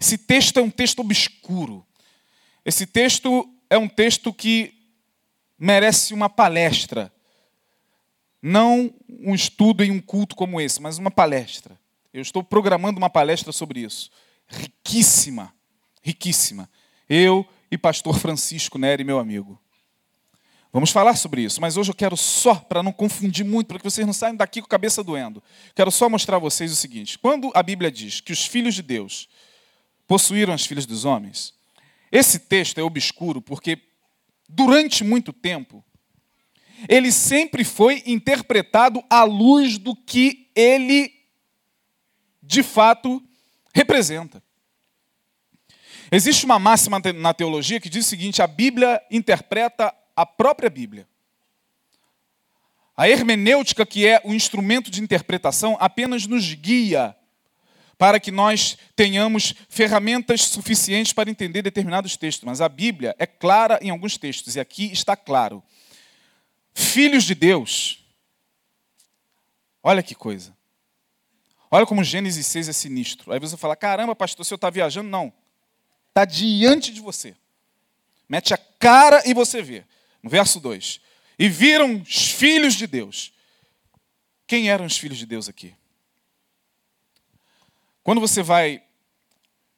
[0.00, 1.86] Esse texto é um texto obscuro.
[2.64, 4.74] Esse texto é um texto que
[5.58, 7.12] merece uma palestra.
[8.42, 11.78] Não um estudo em um culto como esse, mas uma palestra.
[12.12, 14.10] Eu estou programando uma palestra sobre isso.
[14.46, 15.54] Riquíssima,
[16.02, 16.68] riquíssima.
[17.08, 19.60] Eu e pastor Francisco Neri, meu amigo.
[20.74, 23.84] Vamos falar sobre isso, mas hoje eu quero só, para não confundir muito, para que
[23.84, 25.40] vocês não saiam daqui com a cabeça doendo,
[25.72, 28.82] quero só mostrar a vocês o seguinte: quando a Bíblia diz que os filhos de
[28.82, 29.28] Deus
[30.04, 31.54] possuíram as filhas dos homens,
[32.10, 33.78] esse texto é obscuro porque
[34.48, 35.84] durante muito tempo
[36.88, 41.14] ele sempre foi interpretado à luz do que ele
[42.42, 43.22] de fato
[43.72, 44.42] representa.
[46.10, 51.08] Existe uma máxima na teologia que diz o seguinte: a Bíblia interpreta a própria Bíblia.
[52.96, 57.16] A hermenêutica, que é o instrumento de interpretação, apenas nos guia
[57.98, 62.44] para que nós tenhamos ferramentas suficientes para entender determinados textos.
[62.44, 65.62] Mas a Bíblia é clara em alguns textos, e aqui está claro.
[66.72, 68.04] Filhos de Deus,
[69.82, 70.56] olha que coisa.
[71.70, 73.32] Olha como Gênesis 6 é sinistro.
[73.32, 75.32] Aí você fala: caramba, pastor, se eu está viajando, não.
[76.10, 77.34] Está diante de você.
[78.28, 79.84] Mete a cara e você vê.
[80.24, 81.02] No verso 2:
[81.38, 83.30] E viram os filhos de Deus.
[84.46, 85.74] Quem eram os filhos de Deus aqui?
[88.02, 88.82] Quando você vai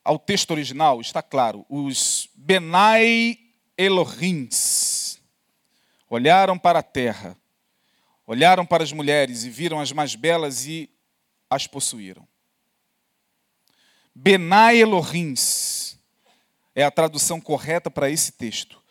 [0.05, 3.41] ao texto original, está claro, os Benai
[3.77, 5.21] Elohims
[6.09, 7.37] olharam para a terra,
[8.25, 10.89] olharam para as mulheres e viram as mais belas e
[11.51, 12.27] as possuíram.
[14.15, 15.99] Benai Elohims
[16.73, 18.86] é a tradução correta para esse texto.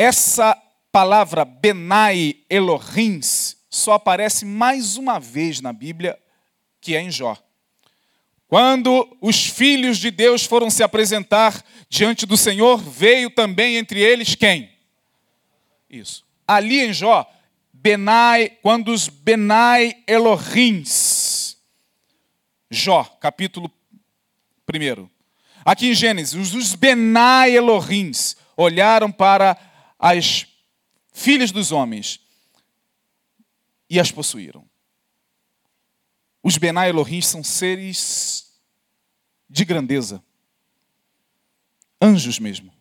[0.00, 0.56] Essa
[0.92, 6.16] palavra Benai Elohims só aparece mais uma vez na Bíblia,
[6.80, 7.36] que é em Jó.
[8.46, 14.36] Quando os filhos de Deus foram se apresentar diante do Senhor, veio também entre eles
[14.36, 14.70] quem?
[15.90, 16.24] Isso.
[16.46, 17.28] Ali em Jó,
[17.72, 21.58] Benai, quando os Benai Elohims,
[22.70, 23.68] Jó, capítulo
[24.72, 25.08] 1.
[25.64, 29.67] Aqui em Gênesis, os Benai Elohims olharam para
[29.98, 30.46] as
[31.12, 32.20] filhas dos homens
[33.90, 34.68] e as possuíram.
[36.42, 38.52] Os Benai Elohim são seres
[39.48, 40.22] de grandeza.
[42.00, 42.72] Anjos mesmo.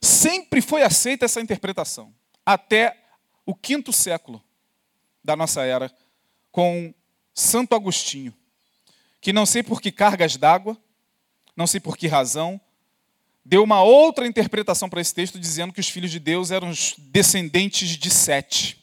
[0.00, 2.14] Sempre foi aceita essa interpretação.
[2.44, 2.96] Até
[3.44, 4.42] o quinto século
[5.24, 5.92] da nossa era,
[6.52, 6.94] com
[7.34, 8.32] Santo Agostinho,
[9.20, 10.80] que não sei por que cargas d'água,
[11.56, 12.60] não sei por que razão,
[13.46, 16.94] deu uma outra interpretação para esse texto, dizendo que os filhos de Deus eram os
[16.98, 18.78] descendentes de Sete.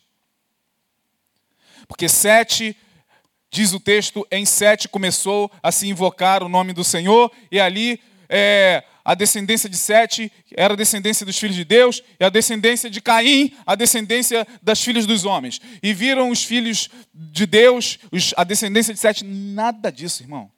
[1.88, 2.76] Porque Sete
[3.54, 8.00] Diz o texto, em Sete começou a se invocar o nome do Senhor, e ali
[8.28, 12.90] é, a descendência de Sete era a descendência dos filhos de Deus, e a descendência
[12.90, 15.62] de Caim, a descendência das filhas dos homens.
[15.84, 20.50] E viram os filhos de Deus, os, a descendência de Sete, nada disso, irmão.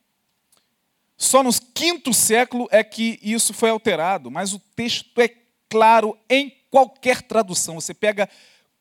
[1.26, 5.28] Só no quinto século é que isso foi alterado, mas o texto é
[5.68, 7.82] claro em qualquer tradução.
[7.82, 8.30] Você pega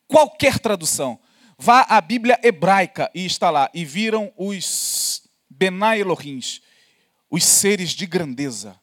[0.07, 1.19] qualquer tradução.
[1.57, 3.67] Vá à Bíblia hebraica e está lá.
[3.73, 6.61] E viram os Benai Elohims,
[7.31, 8.79] os seres de grandeza,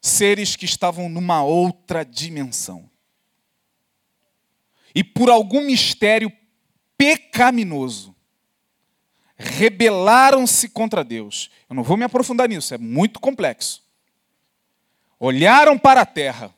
[0.00, 2.88] seres que estavam numa outra dimensão.
[4.94, 6.32] E por algum mistério
[6.96, 8.16] pecaminoso,
[9.40, 11.50] rebelaram-se contra Deus.
[11.68, 13.82] Eu não vou me aprofundar nisso, é muito complexo.
[15.18, 16.54] Olharam para a terra.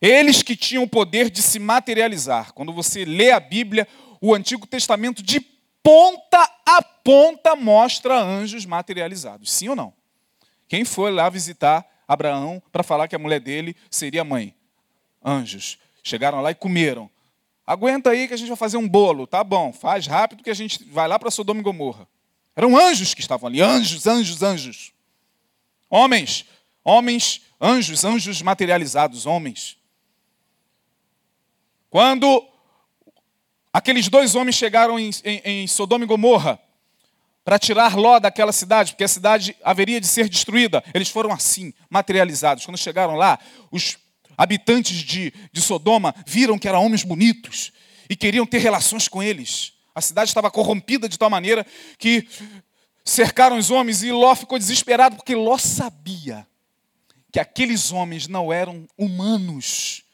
[0.00, 2.54] Eles que tinham o poder de se materializar.
[2.54, 3.86] Quando você lê a Bíblia,
[4.20, 5.40] o Antigo Testamento de
[5.82, 9.52] ponta a ponta mostra anjos materializados.
[9.52, 9.92] Sim ou não?
[10.68, 14.54] Quem foi lá visitar Abraão para falar que a mulher dele seria mãe?
[15.22, 15.78] Anjos.
[16.02, 17.10] Chegaram lá e comeram.
[17.72, 19.26] Aguenta aí que a gente vai fazer um bolo.
[19.26, 22.08] Tá bom, faz rápido que a gente vai lá para Sodoma e Gomorra.
[22.56, 23.60] Eram anjos que estavam ali.
[23.60, 24.92] Anjos, anjos, anjos.
[25.88, 26.44] Homens,
[26.82, 29.76] homens, anjos, anjos materializados, homens.
[31.88, 32.50] Quando
[33.72, 36.58] Aqueles dois homens chegaram em, em, em Sodoma e Gomorra
[37.44, 40.82] para tirar Ló daquela cidade, porque a cidade haveria de ser destruída.
[40.92, 42.64] Eles foram assim, materializados.
[42.64, 43.38] Quando chegaram lá,
[43.70, 43.96] os
[44.40, 47.72] habitantes de, de Sodoma viram que eram homens bonitos
[48.08, 49.74] e queriam ter relações com eles.
[49.94, 51.66] A cidade estava corrompida de tal maneira
[51.98, 52.26] que
[53.04, 56.46] cercaram os homens e Ló ficou desesperado, porque Ló sabia
[57.30, 60.04] que aqueles homens não eram humanos,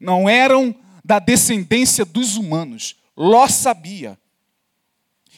[0.00, 0.74] não eram
[1.04, 2.96] da descendência dos humanos.
[3.16, 4.18] Ló sabia.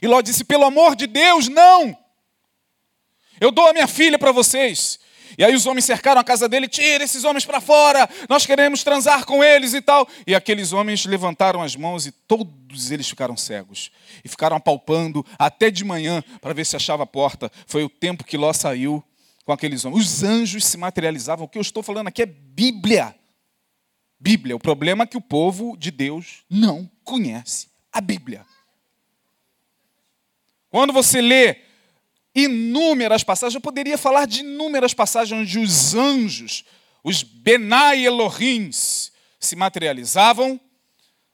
[0.00, 1.94] E Ló disse: pelo amor de Deus, não!
[3.38, 4.98] Eu dou a minha filha para vocês.
[5.36, 8.82] E aí os homens cercaram a casa dele, tira esses homens para fora, nós queremos
[8.82, 10.08] transar com eles e tal.
[10.26, 13.90] E aqueles homens levantaram as mãos e todos eles ficaram cegos.
[14.24, 17.50] E ficaram apalpando até de manhã para ver se achava a porta.
[17.66, 19.02] Foi o tempo que Ló saiu
[19.44, 20.06] com aqueles homens.
[20.06, 21.46] Os anjos se materializavam.
[21.46, 23.14] O que eu estou falando aqui é Bíblia.
[24.20, 24.56] Bíblia.
[24.56, 28.44] O problema é que o povo de Deus não conhece a Bíblia.
[30.70, 31.67] Quando você lê
[32.34, 36.64] inúmeras passagens, eu poderia falar de inúmeras passagens onde os anjos,
[37.02, 40.60] os Benai Elohims, se materializavam,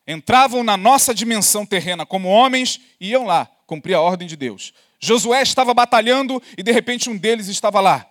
[0.07, 4.73] entravam na nossa dimensão terrena como homens e iam lá cumprir a ordem de Deus.
[5.01, 8.07] Josué estava batalhando e de repente um deles estava lá.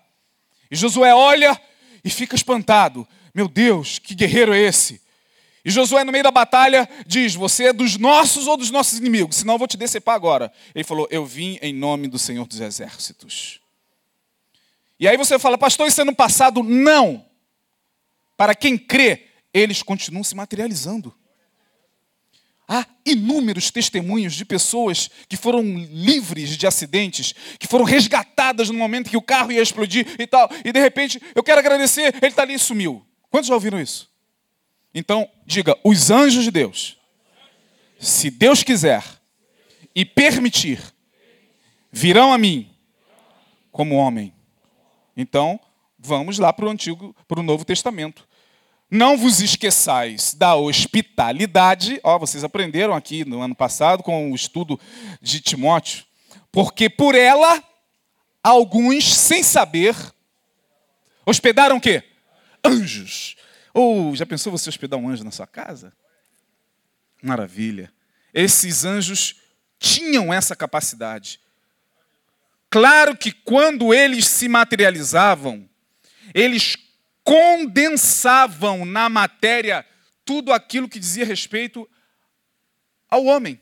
[0.70, 1.60] E Josué olha
[2.04, 3.08] e fica espantado.
[3.34, 5.02] Meu Deus, que guerreiro é esse?
[5.66, 9.38] E Josué, no meio da batalha, diz: Você é dos nossos ou dos nossos inimigos?
[9.38, 10.52] Senão eu vou te decepar agora.
[10.76, 13.64] Ele falou: Eu vim em nome do Senhor dos Exércitos.
[15.04, 16.64] E aí você fala, pastor, isso é no passado?
[16.64, 17.26] Não.
[18.38, 21.14] Para quem crê, eles continuam se materializando.
[22.66, 29.10] Há inúmeros testemunhos de pessoas que foram livres de acidentes, que foram resgatadas no momento
[29.10, 32.44] que o carro ia explodir e tal, e de repente, eu quero agradecer, ele está
[32.44, 33.06] ali e sumiu.
[33.30, 34.10] Quantos já ouviram isso?
[34.94, 36.98] Então, diga: os anjos de Deus,
[38.00, 39.04] se Deus quiser
[39.96, 40.82] e permitir,
[41.92, 42.70] virão a mim
[43.72, 44.34] como homem.
[45.16, 45.60] Então,
[45.98, 48.28] vamos lá para o Antigo, para o Novo Testamento.
[48.90, 52.00] Não vos esqueçais da hospitalidade.
[52.04, 54.80] Ó, vocês aprenderam aqui no ano passado com o estudo
[55.20, 56.06] de Timóteo.
[56.52, 57.64] Porque por ela,
[58.44, 59.96] alguns, sem saber,
[61.26, 62.04] hospedaram o quê?
[62.64, 63.36] Anjos.
[63.74, 65.94] Ou já pensou você hospedar um anjo na sua casa?
[67.22, 67.92] Maravilha.
[68.34, 69.36] Esses anjos
[69.80, 71.40] tinham essa capacidade.
[72.70, 75.70] Claro que quando eles se materializavam,
[76.34, 76.76] eles
[77.24, 79.86] condensavam na matéria
[80.26, 81.90] tudo aquilo que dizia respeito
[83.10, 83.60] ao homem,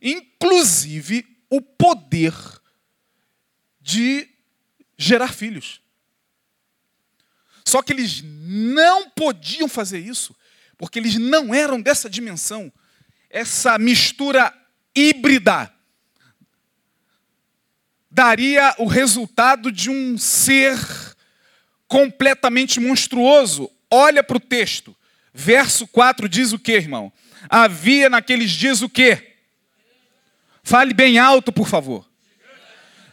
[0.00, 2.32] inclusive o poder
[3.80, 4.28] de
[4.96, 5.80] gerar filhos.
[7.68, 10.34] Só que eles não podiam fazer isso,
[10.78, 12.72] porque eles não eram dessa dimensão.
[13.28, 14.54] Essa mistura
[14.94, 15.70] híbrida
[18.10, 20.78] daria o resultado de um ser
[21.86, 23.70] completamente monstruoso.
[23.90, 24.96] Olha para o texto.
[25.34, 27.12] Verso 4 diz o que, irmão?
[27.50, 29.36] Havia naqueles dias o que?
[30.62, 32.08] Fale bem alto, por favor.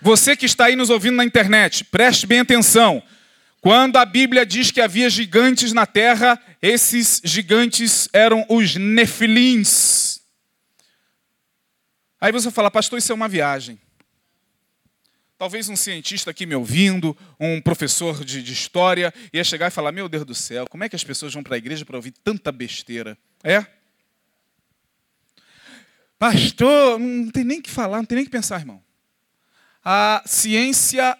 [0.01, 3.03] Você que está aí nos ouvindo na internet, preste bem atenção.
[3.65, 10.19] Quando a Bíblia diz que havia gigantes na terra, esses gigantes eram os nefilins.
[12.21, 13.81] Aí você fala, pastor, isso é uma viagem.
[15.35, 19.91] Talvez um cientista aqui me ouvindo, um professor de, de, história, ia chegar e falar:
[19.91, 22.11] Meu Deus do céu, como é que as pessoas vão para a igreja para ouvir
[22.11, 23.17] tanta besteira?
[23.43, 23.65] É?
[26.19, 28.79] Pastor, não tem nem que falar, não tem nem que pensar, irmão.
[29.83, 31.17] A ciência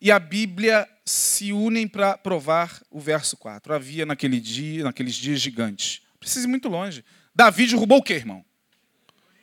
[0.00, 3.72] e a Bíblia se unem para provar o verso 4.
[3.72, 6.02] Havia naquele dia, naqueles dias gigantes.
[6.18, 7.04] Precisa ir muito longe.
[7.32, 8.44] Davi derrubou o quê, irmão?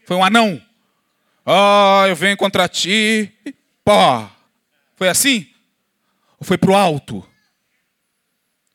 [0.05, 0.61] Foi um anão.
[1.45, 3.31] Ah, oh, eu venho contra ti.
[3.83, 4.29] Pó.
[4.95, 5.49] Foi assim?
[6.37, 7.25] Ou foi para o alto?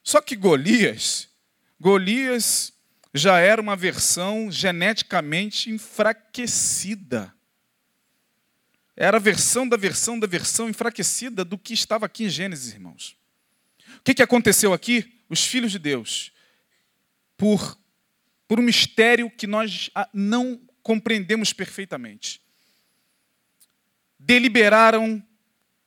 [0.03, 1.28] Só que Golias,
[1.78, 2.72] Golias
[3.12, 7.34] já era uma versão geneticamente enfraquecida.
[9.01, 13.16] Era a versão da versão da versão enfraquecida do que estava aqui em Gênesis, irmãos.
[13.96, 15.22] O que, que aconteceu aqui?
[15.28, 16.32] Os filhos de Deus,
[17.36, 17.78] por,
[18.49, 22.42] por um mistério que nós ah, não compreendemos perfeitamente,
[24.18, 25.24] deliberaram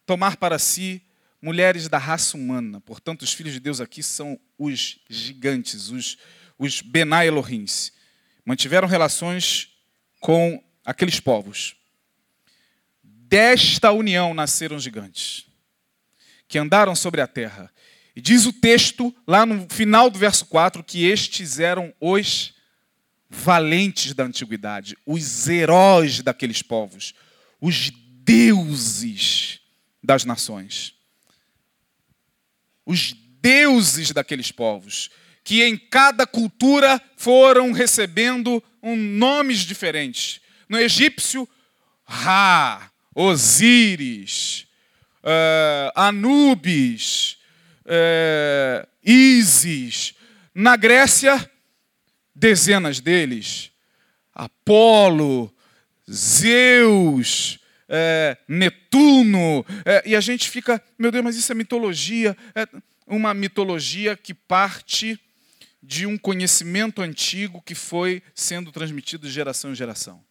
[0.05, 1.05] tomar para si
[1.41, 2.79] mulheres da raça humana.
[2.79, 6.17] Portanto, os filhos de Deus aqui são os gigantes, os,
[6.57, 7.91] os Benai Elohims.
[8.45, 9.67] Mantiveram relações
[10.21, 11.75] com aqueles povos.
[13.31, 15.45] Desta união nasceram gigantes,
[16.49, 17.71] que andaram sobre a terra.
[18.13, 22.53] E diz o texto, lá no final do verso 4, que estes eram os
[23.29, 27.13] valentes da antiguidade, os heróis daqueles povos,
[27.61, 29.61] os deuses
[30.03, 30.93] das nações.
[32.85, 35.09] Os deuses daqueles povos,
[35.41, 40.41] que em cada cultura foram recebendo um, nomes diferentes.
[40.67, 41.47] No egípcio,
[42.03, 44.67] Ra, Osíris,
[45.23, 47.37] uh, Anubis,
[47.85, 50.13] uh, Ísis.
[50.53, 51.49] Na Grécia,
[52.35, 53.71] dezenas deles.
[54.33, 55.53] Apolo,
[56.09, 59.65] Zeus, é, Netuno,
[60.05, 62.35] e a gente fica, meu Deus, mas isso é mitologia.
[62.55, 62.67] É
[63.05, 65.19] uma mitologia que parte
[65.83, 70.23] de um conhecimento antigo que foi sendo transmitido de geração em geração.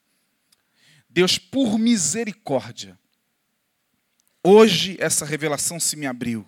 [1.10, 2.96] Deus, por misericórdia,
[4.44, 6.46] hoje essa revelação se me abriu.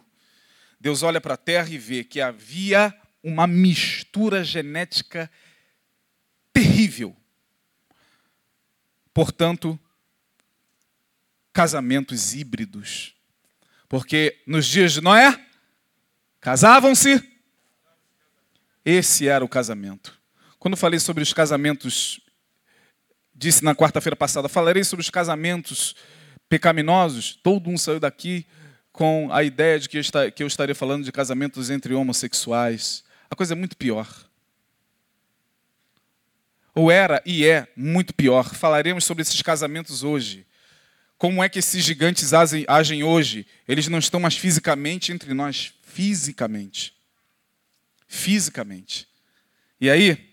[0.80, 5.30] Deus olha para a terra e vê que havia uma mistura genética
[6.52, 7.16] terrível.
[9.12, 9.78] Portanto,
[11.52, 13.14] casamentos híbridos.
[13.88, 15.44] Porque nos dias de Noé,
[16.40, 17.22] casavam-se,
[18.84, 20.18] esse era o casamento.
[20.58, 22.20] Quando falei sobre os casamentos,
[23.34, 25.94] disse na quarta-feira passada, falarei sobre os casamentos
[26.48, 27.38] pecaminosos.
[27.42, 28.46] Todo mundo saiu daqui
[28.92, 29.98] com a ideia de que
[30.38, 33.02] eu, estaria falando de casamentos entre homossexuais.
[33.30, 34.06] A coisa é muito pior.
[36.74, 38.54] Ou era e é muito pior.
[38.54, 40.46] Falaremos sobre esses casamentos hoje.
[41.16, 43.46] Como é que esses gigantes agem hoje?
[43.66, 45.72] Eles não estão mais fisicamente entre nós.
[45.82, 46.94] Fisicamente.
[48.06, 49.06] Fisicamente.
[49.80, 50.32] E aí,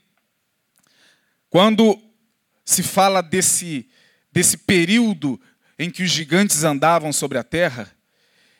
[1.49, 2.01] quando
[2.69, 3.89] se fala desse,
[4.31, 5.41] desse período
[5.77, 7.91] em que os gigantes andavam sobre a terra,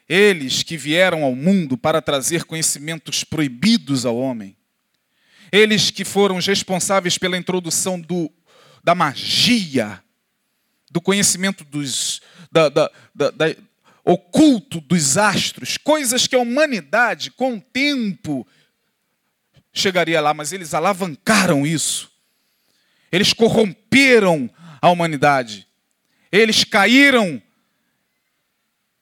[0.07, 4.57] eles que vieram ao mundo para trazer conhecimentos proibidos ao homem,
[5.51, 8.31] eles que foram os responsáveis pela introdução do,
[8.83, 10.03] da magia,
[10.89, 12.19] do conhecimento dos,
[12.51, 13.55] da, da, da, da,
[14.03, 18.47] oculto dos astros, coisas que a humanidade, com o tempo,
[19.71, 22.09] chegaria lá, mas eles alavancaram isso.
[23.11, 24.49] Eles corromperam
[24.81, 25.67] a humanidade.
[26.31, 27.41] Eles caíram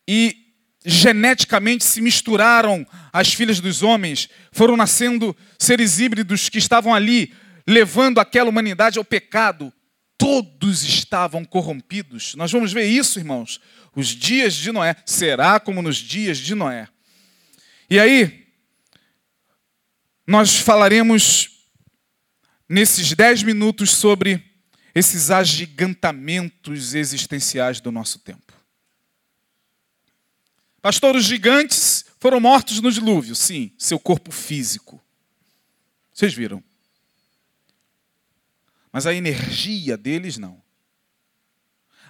[0.08, 0.48] e
[0.86, 7.34] geneticamente se misturaram as filhas dos homens, foram nascendo seres híbridos que estavam ali,
[7.68, 9.74] levando aquela humanidade ao pecado.
[10.18, 12.36] Todos estavam corrompidos.
[12.36, 13.60] Nós vamos ver isso, irmãos.
[13.94, 16.88] Os dias de Noé será como nos dias de Noé.
[17.90, 18.48] E aí,
[20.26, 21.57] nós falaremos
[22.68, 24.44] nesses dez minutos sobre
[24.94, 28.54] esses agigantamentos existenciais do nosso tempo.
[30.82, 33.36] Pastor, os gigantes foram mortos no dilúvio.
[33.36, 35.02] Sim, seu corpo físico.
[36.14, 36.64] Vocês viram?
[38.92, 40.62] Mas a energia deles não.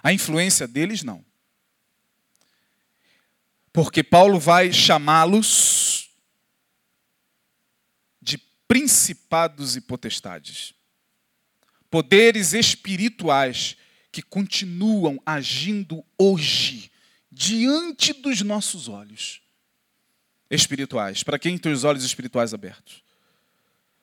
[0.02, 1.24] A influência deles não.
[3.72, 5.87] Porque Paulo vai chamá-los
[8.68, 10.74] principados e potestades.
[11.90, 13.76] Poderes espirituais
[14.12, 16.92] que continuam agindo hoje
[17.32, 19.40] diante dos nossos olhos
[20.50, 21.22] espirituais.
[21.22, 23.02] Para quem tem os olhos espirituais abertos?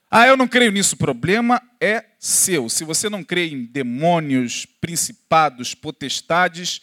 [0.10, 0.96] Ah, eu não creio nisso.
[0.96, 2.70] O problema é seu.
[2.70, 6.82] Se você não crê em demônios, principados, potestades,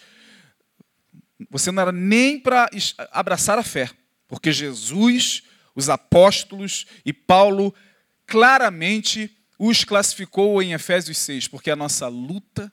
[1.50, 2.68] você não era nem para
[3.10, 3.90] abraçar a fé.
[4.28, 5.42] Porque Jesus,
[5.74, 7.74] os apóstolos e Paulo
[8.26, 12.72] claramente os classificou em Efésios 6, porque a nossa luta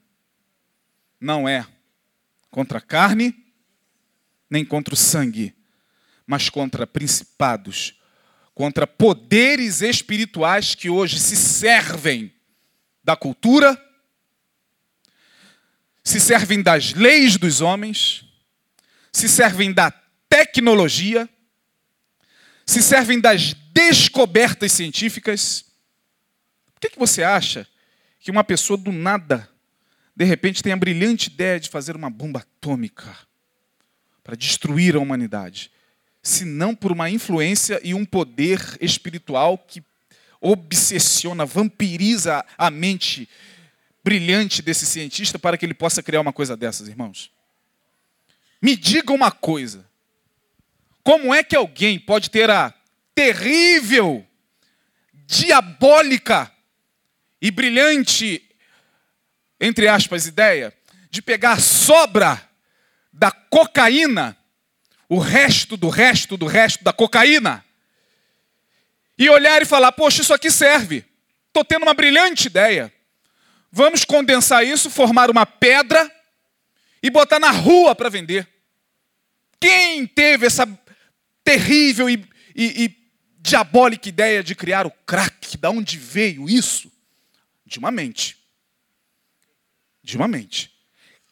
[1.19, 1.65] não é
[2.49, 3.35] contra a carne
[4.49, 5.55] nem contra o sangue,
[6.25, 7.93] mas contra principados,
[8.55, 12.33] contra poderes espirituais que hoje se servem
[13.03, 13.79] da cultura,
[16.03, 18.25] se servem das leis dos homens,
[19.11, 19.91] se servem da
[20.27, 21.29] tecnologia,
[22.70, 25.65] se servem das descobertas científicas.
[26.74, 27.67] Por que, que você acha
[28.20, 29.49] que uma pessoa do nada,
[30.15, 33.30] de repente, tem a brilhante ideia de fazer uma bomba atômica?
[34.30, 35.72] para destruir a humanidade,
[36.22, 39.84] senão por uma influência e um poder espiritual que
[40.39, 43.28] obsessiona, vampiriza a mente
[44.03, 47.32] brilhante desse cientista para que ele possa criar uma coisa dessas, irmãos.
[48.61, 49.88] Me diga uma coisa:
[51.03, 52.73] como é que alguém pode ter a
[53.15, 54.25] terrível,
[55.13, 56.51] diabólica
[57.41, 58.43] e brilhante,
[59.59, 60.73] entre aspas, ideia
[61.09, 62.41] de pegar sobra
[63.11, 64.37] da cocaína,
[65.07, 67.65] o resto do resto do resto da cocaína,
[69.17, 71.05] e olhar e falar: Poxa, isso aqui serve.
[71.47, 72.93] Estou tendo uma brilhante ideia.
[73.71, 76.09] Vamos condensar isso, formar uma pedra
[77.03, 78.47] e botar na rua para vender.
[79.59, 80.65] Quem teve essa
[81.49, 82.23] terrível e,
[82.55, 82.95] e, e,
[83.39, 85.57] diabólica ideia de criar o crack?
[85.57, 86.91] Da onde veio isso?
[87.65, 88.37] De uma mente.
[90.03, 90.71] De uma mente.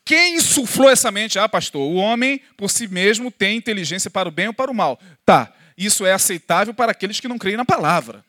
[0.03, 1.37] Quem insuflou essa mente?
[1.37, 4.73] Ah, pastor, o homem por si mesmo tem inteligência para o bem ou para o
[4.73, 4.99] mal.
[5.23, 8.25] Tá, isso é aceitável para aqueles que não creem na palavra.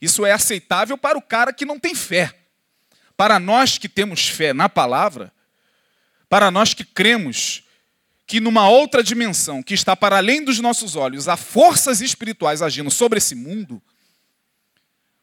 [0.00, 2.32] Isso é aceitável para o cara que não tem fé.
[3.16, 5.32] Para nós que temos fé na palavra,
[6.28, 7.63] para nós que cremos
[8.26, 12.90] que numa outra dimensão, que está para além dos nossos olhos, há forças espirituais agindo
[12.90, 13.82] sobre esse mundo,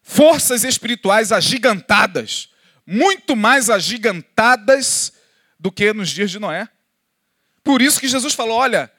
[0.01, 2.49] forças espirituais agigantadas,
[2.85, 5.13] muito mais agigantadas
[5.59, 6.67] do que nos dias de Noé.
[7.63, 8.91] Por isso que Jesus falou: olha,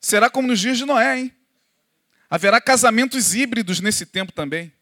[0.00, 1.32] será como nos dias de Noé, hein?
[2.28, 4.72] Haverá casamentos híbridos nesse tempo também.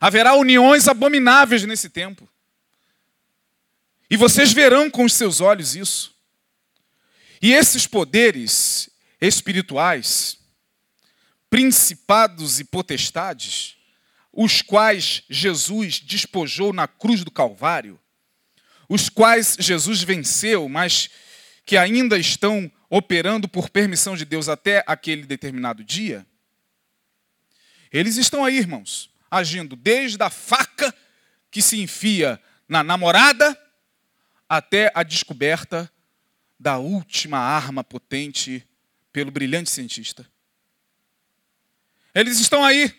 [0.00, 2.28] Haverá uniões abomináveis nesse tempo.
[4.08, 6.13] E vocês verão com os seus olhos isso.
[7.44, 8.88] E esses poderes
[9.20, 10.38] espirituais,
[11.50, 13.76] principados e potestades,
[14.32, 18.00] os quais Jesus despojou na cruz do Calvário,
[18.88, 21.10] os quais Jesus venceu, mas
[21.66, 26.26] que ainda estão operando por permissão de Deus até aquele determinado dia,
[27.92, 30.94] eles estão aí, irmãos, agindo desde a faca
[31.50, 33.54] que se enfia na namorada
[34.48, 35.92] até a descoberta
[36.64, 38.66] da última arma potente
[39.12, 40.26] pelo brilhante cientista.
[42.14, 42.90] Eles estão aí,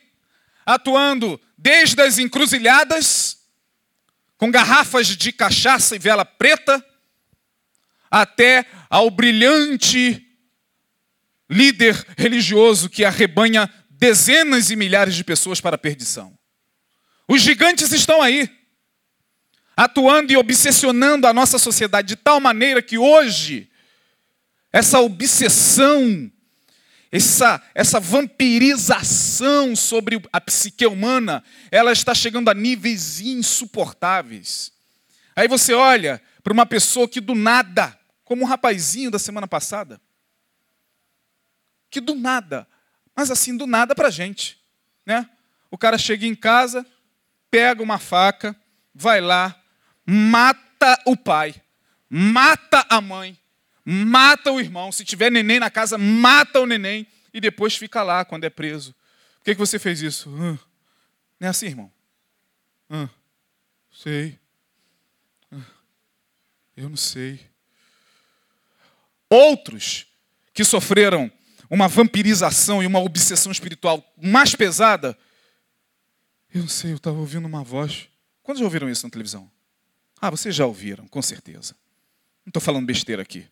[0.63, 3.39] atuando desde as encruzilhadas,
[4.38, 6.86] com garrafas de cachaça e vela preta,
[8.11, 10.24] até ao brilhante
[11.49, 16.38] líder religioso que arrebanha dezenas e milhares de pessoas para a perdição.
[17.28, 18.47] Os gigantes estão aí,
[19.76, 23.69] atuando e obsessionando a nossa sociedade de tal maneira que hoje,
[24.71, 26.32] essa obsessão
[27.15, 34.73] essa, essa vampirização sobre a psique humana, ela está chegando a níveis insuportáveis.
[35.34, 40.01] Aí você olha para uma pessoa que do nada, como um rapazinho da semana passada,
[41.89, 42.67] que do nada,
[43.15, 44.59] mas assim do nada para a gente,
[45.05, 45.30] né?
[45.71, 46.86] O cara chega em casa,
[47.49, 48.53] pega uma faca,
[48.93, 49.55] vai lá,
[50.06, 51.56] mata o pai,
[52.10, 53.38] mata a mãe,
[53.84, 54.91] mata o irmão.
[54.91, 58.93] Se tiver neném na casa, mata o neném e depois fica lá quando é preso.
[59.38, 60.30] Por que, que você fez isso?
[60.30, 60.60] não
[61.41, 61.91] é assim, irmão?
[63.91, 64.39] sei.
[66.76, 67.39] eu não sei.
[69.30, 70.08] Outros
[70.53, 71.32] que sofreram
[71.70, 75.18] uma vampirização e uma obsessão espiritual mais pesada.
[76.53, 78.08] Eu não sei, eu estava ouvindo uma voz.
[78.43, 79.51] Quando já ouviram isso na televisão?
[80.20, 81.76] Ah, vocês já ouviram, com certeza.
[82.45, 83.47] Não estou falando besteira aqui.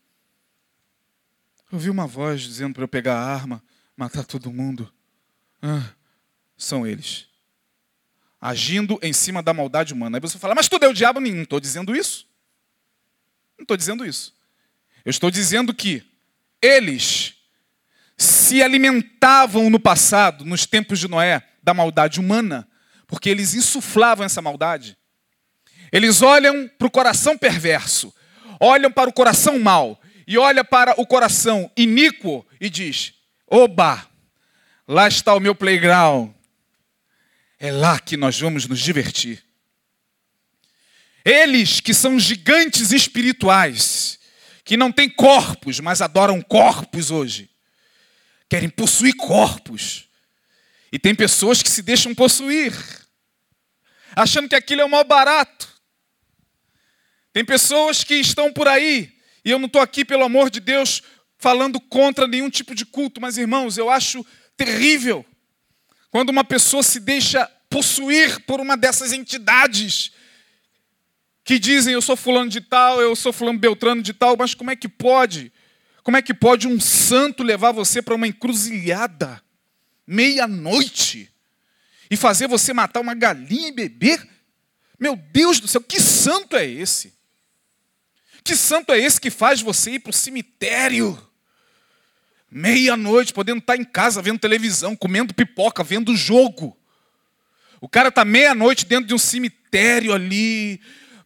[1.72, 3.64] Eu ouvi uma voz dizendo para eu pegar a arma,
[3.98, 4.92] matar todo mundo.
[5.62, 5.90] Ah,
[6.58, 7.28] são eles.
[8.40, 10.18] Agindo em cima da maldade humana.
[10.18, 11.20] Aí você fala, mas tudo é o diabo?
[11.20, 12.28] Não estou dizendo isso.
[13.58, 14.36] Não estou dizendo isso.
[15.06, 16.06] Eu estou dizendo que
[16.62, 17.36] eles
[18.18, 22.68] se alimentavam no passado, nos tempos de Noé, da maldade humana,
[23.08, 24.98] porque eles insuflavam essa maldade.
[25.94, 28.12] Eles olham para o coração perverso,
[28.60, 33.14] olham para o coração mau e olha para o coração iníquo e diz:
[33.46, 34.10] Oba,
[34.88, 36.32] lá está o meu playground.
[37.60, 39.44] É lá que nós vamos nos divertir.
[41.24, 44.20] Eles que são gigantes espirituais,
[44.66, 47.52] que não têm corpos, mas adoram corpos hoje,
[48.50, 50.10] querem possuir corpos.
[50.92, 52.74] E tem pessoas que se deixam possuir,
[54.16, 55.73] achando que aquilo é o mal barato.
[57.34, 59.12] Tem pessoas que estão por aí
[59.44, 61.02] e eu não estou aqui, pelo amor de Deus,
[61.38, 64.26] falando contra nenhum tipo de culto, mas irmãos, eu acho
[64.56, 65.26] terrível
[66.10, 70.12] quando uma pessoa se deixa possuir por uma dessas entidades
[71.44, 74.72] que dizem eu sou fulano de tal, eu sou fulano beltrano de tal, mas como
[74.72, 75.52] é que pode?
[76.04, 79.42] Como é que pode um santo levar você para uma encruzilhada
[80.06, 81.30] meia-noite
[82.10, 84.26] e fazer você matar uma galinha e beber?
[85.00, 87.13] Meu Deus do céu, que santo é esse?
[88.44, 91.18] Que santo é esse que faz você ir para o cemitério?
[92.52, 96.78] Meia-noite, podendo estar em casa vendo televisão, comendo pipoca, vendo jogo.
[97.80, 100.80] O cara está meia-noite dentro de um cemitério ali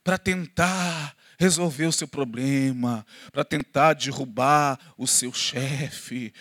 [0.04, 6.34] para tentar resolver o seu problema, para tentar derrubar o seu chefe.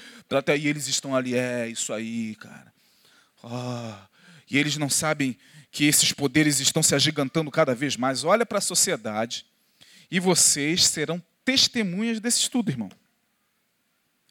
[0.47, 2.73] Aí eles estão ali, é isso aí, cara.
[3.43, 3.93] Oh,
[4.51, 5.37] e eles não sabem
[5.71, 8.25] que esses poderes estão se agigantando cada vez mais.
[8.25, 9.45] Olha para a sociedade
[10.11, 12.91] e vocês serão testemunhas desse estudo, irmão.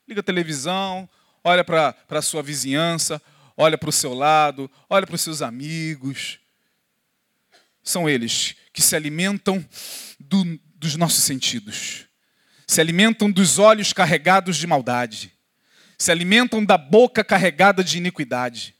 [0.08, 1.10] Liga a televisão,
[1.44, 3.22] olha para a sua vizinhança,
[3.58, 6.40] olha para o seu lado, olha para os seus amigos.
[7.84, 9.66] São eles que se alimentam
[10.20, 12.06] do, dos nossos sentidos,
[12.68, 15.32] se alimentam dos olhos carregados de maldade,
[15.98, 18.76] se alimentam da boca carregada de iniquidade.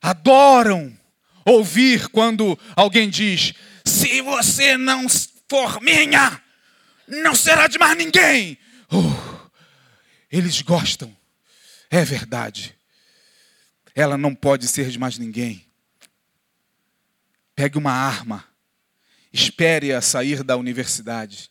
[0.00, 0.96] Adoram
[1.44, 5.06] ouvir quando alguém diz: se você não
[5.48, 6.42] for minha,
[7.06, 8.58] não será de mais ninguém.
[8.92, 9.50] Uh,
[10.30, 11.14] eles gostam,
[11.90, 12.76] é verdade.
[13.94, 15.64] Ela não pode ser de mais ninguém.
[17.54, 18.44] Pegue uma arma,
[19.32, 21.50] espere-a sair da universidade,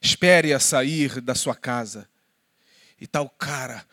[0.00, 2.08] espere-a sair da sua casa.
[3.00, 3.84] E tal cara,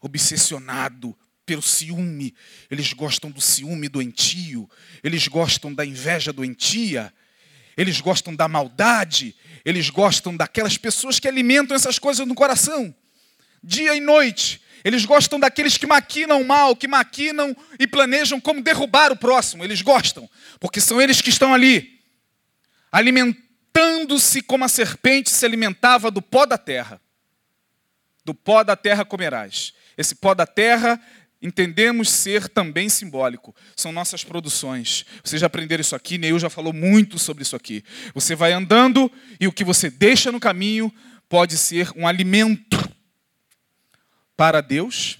[0.00, 2.34] obsessionado pelo ciúme,
[2.70, 4.70] eles gostam do ciúme doentio,
[5.02, 7.12] eles gostam da inveja doentia,
[7.76, 12.94] eles gostam da maldade, eles gostam daquelas pessoas que alimentam essas coisas no coração,
[13.62, 14.60] dia e noite.
[14.84, 19.64] Eles gostam daqueles que maquinam o mal, que maquinam e planejam como derrubar o próximo.
[19.64, 20.28] Eles gostam,
[20.60, 22.00] porque são eles que estão ali,
[22.92, 27.00] alimentando-se como a serpente se alimentava do pó da terra.
[28.24, 29.72] Do pó da terra comerás.
[29.96, 31.00] Esse pó da terra
[31.44, 33.54] entendemos ser também simbólico.
[33.76, 35.04] São nossas produções.
[35.22, 37.84] Vocês já aprenderam isso aqui, Neil já falou muito sobre isso aqui.
[38.14, 40.92] Você vai andando e o que você deixa no caminho
[41.28, 42.90] pode ser um alimento
[44.34, 45.18] para Deus,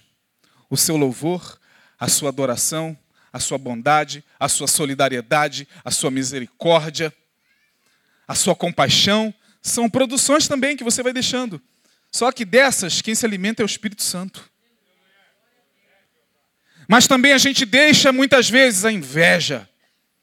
[0.70, 1.60] o seu louvor,
[2.00, 2.98] a sua adoração,
[3.30, 7.12] a sua bondade, a sua solidariedade, a sua misericórdia,
[8.26, 11.60] a sua compaixão, são produções também que você vai deixando.
[12.10, 14.53] Só que dessas, quem se alimenta é o Espírito Santo.
[16.88, 19.68] Mas também a gente deixa muitas vezes a inveja,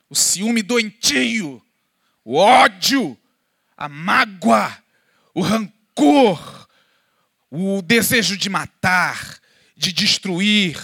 [0.10, 1.62] o ciúme doentio,
[2.24, 3.18] o ódio,
[3.76, 4.78] a mágoa,
[5.34, 6.68] o rancor,
[7.50, 9.40] o desejo de matar,
[9.76, 10.78] de destruir,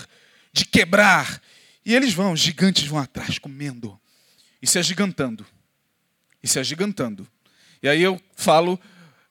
[0.52, 1.42] de quebrar.
[1.86, 4.00] E eles vão, os gigantes vão atrás, comendo
[4.62, 5.46] e se agigantando.
[6.42, 7.28] E se agigantando.
[7.82, 8.80] E aí eu falo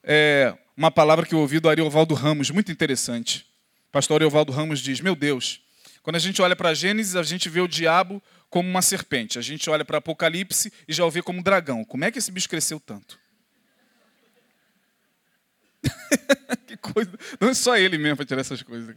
[0.03, 3.45] é, uma palavra que eu ouvi do Ariovaldo Ramos, muito interessante.
[3.89, 5.61] O pastor Ariovaldo Ramos diz: Meu Deus,
[6.07, 9.37] quando a gente olha para Gênesis, a gente vê o diabo como uma serpente.
[9.37, 11.83] A gente olha para Apocalipse e já o vê como um dragão.
[11.83, 13.19] Como é que esse bicho cresceu tanto?
[16.65, 17.11] que coisa.
[17.41, 18.95] Não é só ele mesmo para tirar essas coisas.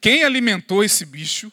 [0.00, 1.52] Quem alimentou esse bicho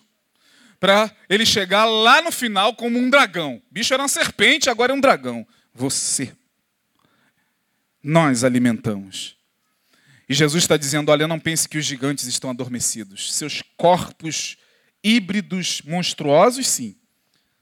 [0.79, 3.61] para ele chegar lá no final como um dragão?
[3.69, 5.45] O bicho era uma serpente, agora é um dragão.
[5.71, 6.35] Você.
[8.01, 9.37] Nós alimentamos.
[10.27, 13.35] E Jesus está dizendo: olha, não pense que os gigantes estão adormecidos.
[13.35, 14.57] Seus corpos
[15.05, 16.95] híbridos monstruosos, sim.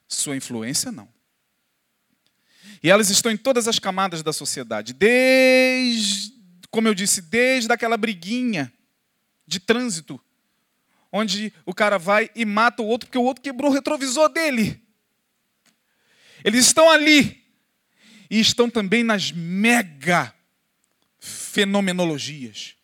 [0.07, 1.11] Sua influência, não.
[2.81, 6.33] E elas estão em todas as camadas da sociedade, desde
[6.71, 8.73] como eu disse, desde aquela briguinha
[9.45, 10.19] de trânsito,
[11.11, 14.81] onde o cara vai e mata o outro porque o outro quebrou o retrovisor dele.
[16.43, 17.43] Eles estão ali
[18.27, 20.33] e estão também nas mega
[21.19, 22.75] fenomenologias.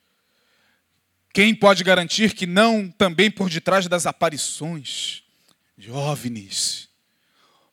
[1.33, 5.23] Quem pode garantir que não também por detrás das aparições
[5.77, 6.89] de OVNIs?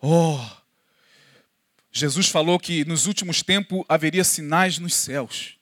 [0.00, 0.38] Oh!
[1.90, 5.56] Jesus falou que nos últimos tempos haveria sinais nos céus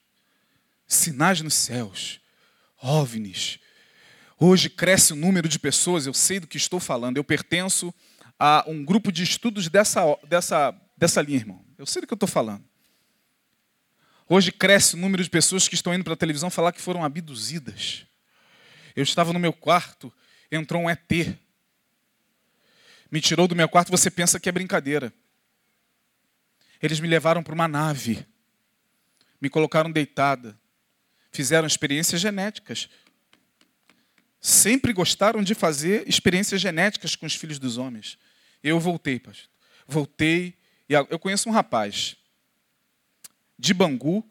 [0.87, 2.21] sinais nos céus,
[2.81, 3.59] ovnis.
[4.39, 7.95] Hoje cresce o número de pessoas, eu sei do que estou falando, eu pertenço
[8.39, 11.65] a um grupo de estudos dessa, dessa, dessa linha, irmão.
[11.79, 12.65] Eu sei do que eu estou falando.
[14.27, 17.05] Hoje cresce o número de pessoas que estão indo para a televisão falar que foram
[17.05, 18.07] abduzidas.
[18.97, 20.13] Eu estava no meu quarto,
[20.51, 21.37] entrou um ET.
[23.11, 25.13] Me tirou do meu quarto, você pensa que é brincadeira.
[26.83, 28.27] Eles me levaram para uma nave,
[29.41, 30.59] me colocaram deitada,
[31.31, 32.89] fizeram experiências genéticas.
[34.41, 38.19] Sempre gostaram de fazer experiências genéticas com os filhos dos homens.
[38.63, 39.49] Eu voltei, pastor.
[39.87, 40.55] Voltei.
[40.89, 42.17] E eu conheço um rapaz
[43.59, 44.25] de Bangu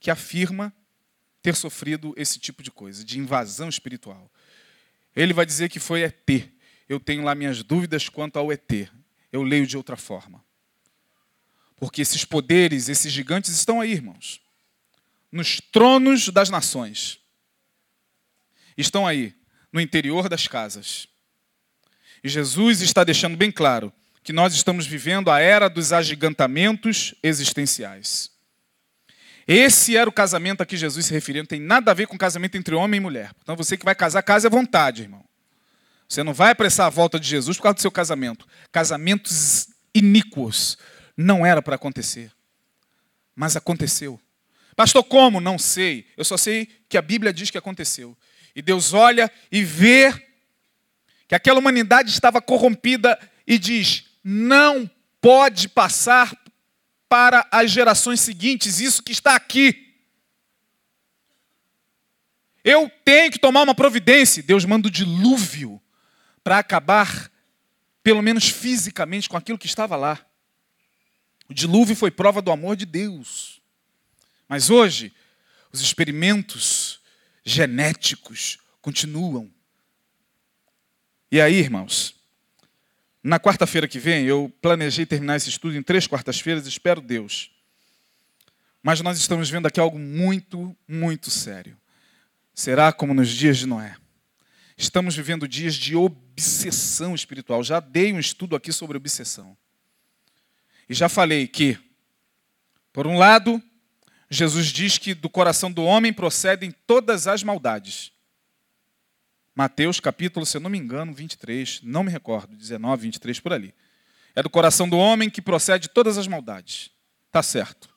[0.00, 0.72] que afirma
[1.42, 4.30] ter sofrido esse tipo de coisa, de invasão espiritual.
[5.14, 6.50] Ele vai dizer que foi ET.
[6.88, 8.88] Eu tenho lá minhas dúvidas quanto ao ET.
[9.32, 10.44] Eu leio de outra forma.
[11.76, 14.44] Porque esses poderes, esses gigantes estão aí, irmãos
[15.34, 17.18] nos tronos das nações.
[18.78, 19.34] Estão aí,
[19.72, 21.08] no interior das casas.
[22.22, 23.92] E Jesus está deixando bem claro
[24.24, 28.30] que nós estamos vivendo a era dos agigantamentos existenciais.
[29.46, 32.16] Esse era o casamento a que Jesus se referia, não tem nada a ver com
[32.16, 33.30] casamento entre homem e mulher.
[33.42, 35.22] Então você que vai casar, case à vontade, irmão.
[36.08, 38.46] Você não vai apressar a volta de Jesus por causa do seu casamento.
[38.72, 40.78] Casamentos iníquos.
[41.14, 42.32] Não era para acontecer.
[43.36, 44.18] Mas aconteceu.
[44.74, 45.40] Pastor, como?
[45.40, 46.06] Não sei.
[46.16, 48.16] Eu só sei que a Bíblia diz que aconteceu.
[48.56, 50.12] E Deus olha e vê
[51.28, 56.34] que aquela humanidade estava corrompida e diz: não pode passar
[57.08, 59.94] para as gerações seguintes isso que está aqui.
[62.64, 64.42] Eu tenho que tomar uma providência.
[64.42, 65.80] Deus manda o dilúvio
[66.42, 67.30] para acabar,
[68.02, 70.24] pelo menos fisicamente, com aquilo que estava lá.
[71.46, 73.60] O dilúvio foi prova do amor de Deus.
[74.48, 75.12] Mas hoje,
[75.70, 77.00] os experimentos
[77.44, 79.52] genéticos continuam.
[81.30, 82.13] E aí, irmãos,
[83.24, 87.50] na quarta-feira que vem, eu planejei terminar esse estudo em três quartas-feiras, espero Deus.
[88.82, 91.74] Mas nós estamos vendo aqui algo muito, muito sério.
[92.52, 93.96] Será como nos dias de Noé.
[94.76, 97.64] Estamos vivendo dias de obsessão espiritual.
[97.64, 99.56] Já dei um estudo aqui sobre obsessão.
[100.86, 101.78] E já falei que,
[102.92, 103.62] por um lado,
[104.28, 108.12] Jesus diz que do coração do homem procedem todas as maldades.
[109.54, 113.74] Mateus capítulo, se eu não me engano, 23, não me recordo, 19, 23 por ali.
[114.34, 116.90] É do coração do homem que procede todas as maldades.
[117.30, 117.88] Tá certo.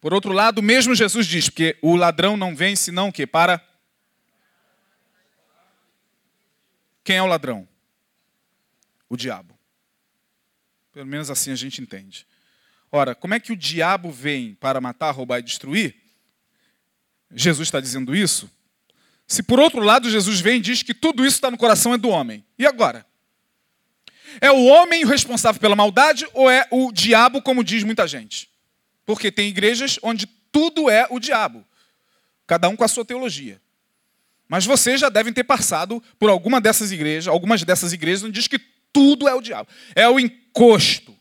[0.00, 3.60] Por outro lado, mesmo Jesus diz que o ladrão não vem senão que para
[7.06, 7.68] Quem é o ladrão?
[9.08, 9.56] O diabo.
[10.92, 12.26] Pelo menos assim a gente entende.
[12.90, 15.94] Ora, como é que o diabo vem para matar, roubar e destruir?
[17.30, 18.50] Jesus está dizendo isso?
[19.26, 21.98] Se por outro lado Jesus vem e diz que tudo isso está no coração é
[21.98, 22.44] do homem.
[22.58, 23.04] E agora?
[24.40, 28.48] É o homem o responsável pela maldade ou é o diabo, como diz muita gente?
[29.04, 31.64] Porque tem igrejas onde tudo é o diabo,
[32.46, 33.60] cada um com a sua teologia.
[34.48, 38.46] Mas vocês já devem ter passado por alguma dessas igrejas, algumas dessas igrejas onde diz
[38.46, 38.60] que
[38.92, 39.68] tudo é o diabo.
[39.94, 41.16] É o encosto.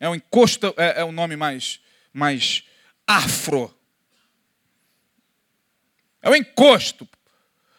[0.00, 1.80] É o encosto, é, é o nome mais,
[2.12, 2.64] mais
[3.06, 3.74] afro.
[6.24, 7.06] É o encosto.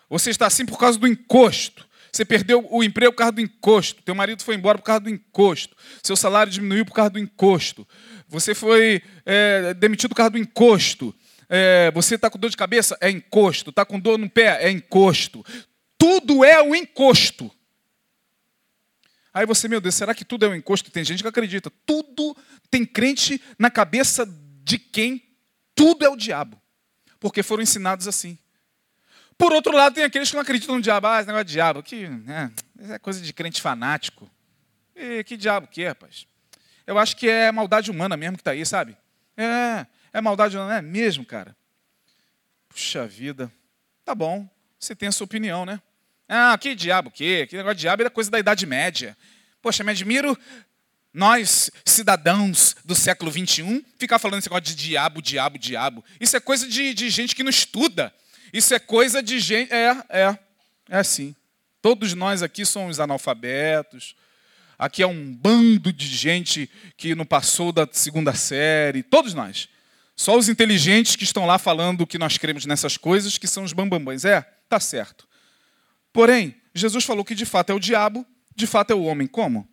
[0.08, 1.86] Você está assim por causa do encosto.
[2.12, 4.04] Você perdeu o emprego por causa do encosto.
[4.04, 5.76] Teu marido foi embora por causa do encosto.
[6.04, 7.86] Seu salário diminuiu por causa do encosto.
[8.30, 11.14] Você foi é, demitido por causa do encosto.
[11.50, 12.96] É, você está com dor de cabeça?
[13.02, 13.72] É encosto.
[13.72, 14.64] Está com dor no pé?
[14.64, 15.44] É encosto.
[15.98, 17.52] Tudo é o encosto.
[19.34, 20.92] Aí você, meu Deus, será que tudo é um encosto?
[20.92, 21.72] Tem gente que acredita.
[21.86, 22.38] Tudo
[22.70, 24.26] tem crente na cabeça
[24.64, 25.22] de quem
[25.76, 26.62] tudo é o diabo.
[27.26, 28.38] Porque foram ensinados assim.
[29.36, 31.08] Por outro lado, tem aqueles que não acreditam no diabo.
[31.08, 32.52] Ah, esse negócio de diabo, que né,
[32.88, 34.30] é coisa de crente fanático.
[34.96, 36.28] E que diabo que é, rapaz?
[36.86, 38.96] Eu acho que é maldade humana mesmo que está aí, sabe?
[39.36, 41.58] É, é maldade, não é mesmo, cara?
[42.70, 43.52] Puxa vida.
[44.04, 44.48] Tá bom,
[44.80, 45.82] você tem a sua opinião, né?
[46.30, 47.48] Ah, que diabo, o quê?
[47.50, 49.18] Que negócio de diabo é coisa da Idade Média.
[49.64, 50.38] Poxa, me admiro
[51.16, 56.04] nós, cidadãos do século XXI, ficar falando esse negócio de diabo, diabo, diabo.
[56.20, 58.14] Isso é coisa de, de gente que não estuda.
[58.52, 59.72] Isso é coisa de gente.
[59.72, 60.40] É, é.
[60.90, 61.34] É assim.
[61.82, 64.14] Todos nós aqui somos analfabetos.
[64.78, 69.02] Aqui é um bando de gente que não passou da segunda série.
[69.02, 69.70] Todos nós.
[70.18, 73.72] Só os inteligentes que estão lá falando que nós cremos nessas coisas, que são os
[73.72, 74.26] bambambãs.
[74.26, 75.26] É, tá certo.
[76.12, 79.28] Porém, Jesus falou que de fato é o diabo, de fato é o homem.
[79.28, 79.66] Como?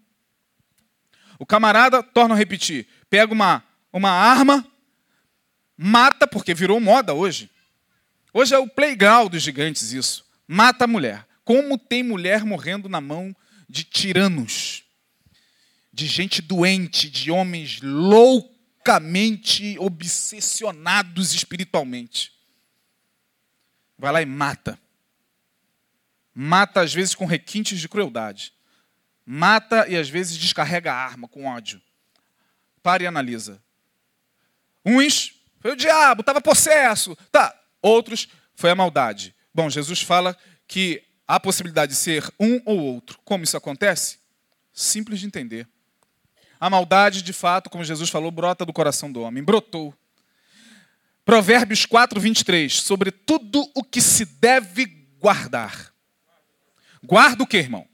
[1.43, 4.64] O camarada, torna a repetir, pega uma, uma arma,
[5.76, 7.51] mata, porque virou moda hoje.
[8.32, 10.24] Hoje é o playground dos gigantes isso.
[10.47, 11.26] Mata a mulher.
[11.45, 13.34] Como tem mulher morrendo na mão
[13.68, 14.84] de tiranos,
[15.93, 22.32] de gente doente, de homens loucamente obsessionados espiritualmente.
[23.99, 24.78] Vai lá e mata.
[26.32, 28.53] Mata, às vezes, com requintes de crueldade.
[29.24, 31.80] Mata e, às vezes, descarrega a arma com ódio.
[32.82, 33.62] Para e analisa.
[34.84, 37.16] Uns, foi o diabo, estava possesso.
[37.30, 37.56] Tá.
[37.80, 39.34] Outros, foi a maldade.
[39.54, 43.18] Bom, Jesus fala que há possibilidade de ser um ou outro.
[43.24, 44.18] Como isso acontece?
[44.72, 45.68] Simples de entender.
[46.58, 49.42] A maldade, de fato, como Jesus falou, brota do coração do homem.
[49.42, 49.94] Brotou.
[51.24, 52.80] Provérbios 4, 23.
[52.80, 54.86] Sobre tudo o que se deve
[55.18, 55.92] guardar.
[57.02, 57.86] Guarda o que, irmão?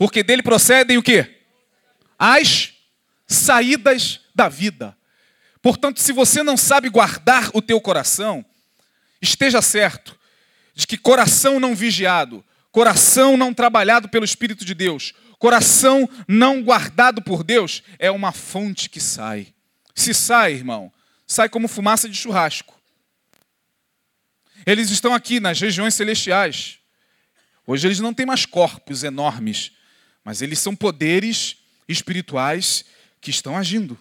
[0.00, 1.28] Porque dele procedem o que?
[2.18, 2.72] As
[3.26, 4.96] saídas da vida.
[5.60, 8.42] Portanto, se você não sabe guardar o teu coração,
[9.20, 10.18] esteja certo
[10.74, 12.42] de que coração não vigiado,
[12.72, 18.90] coração não trabalhado pelo Espírito de Deus, Coração não guardado por Deus é uma fonte
[18.90, 19.54] que sai.
[19.94, 20.92] Se sai, irmão,
[21.26, 22.78] sai como fumaça de churrasco.
[24.66, 26.78] Eles estão aqui nas regiões celestiais.
[27.66, 29.72] Hoje eles não têm mais corpos enormes,
[30.24, 31.56] mas eles são poderes
[31.88, 32.84] espirituais
[33.20, 33.98] que estão agindo.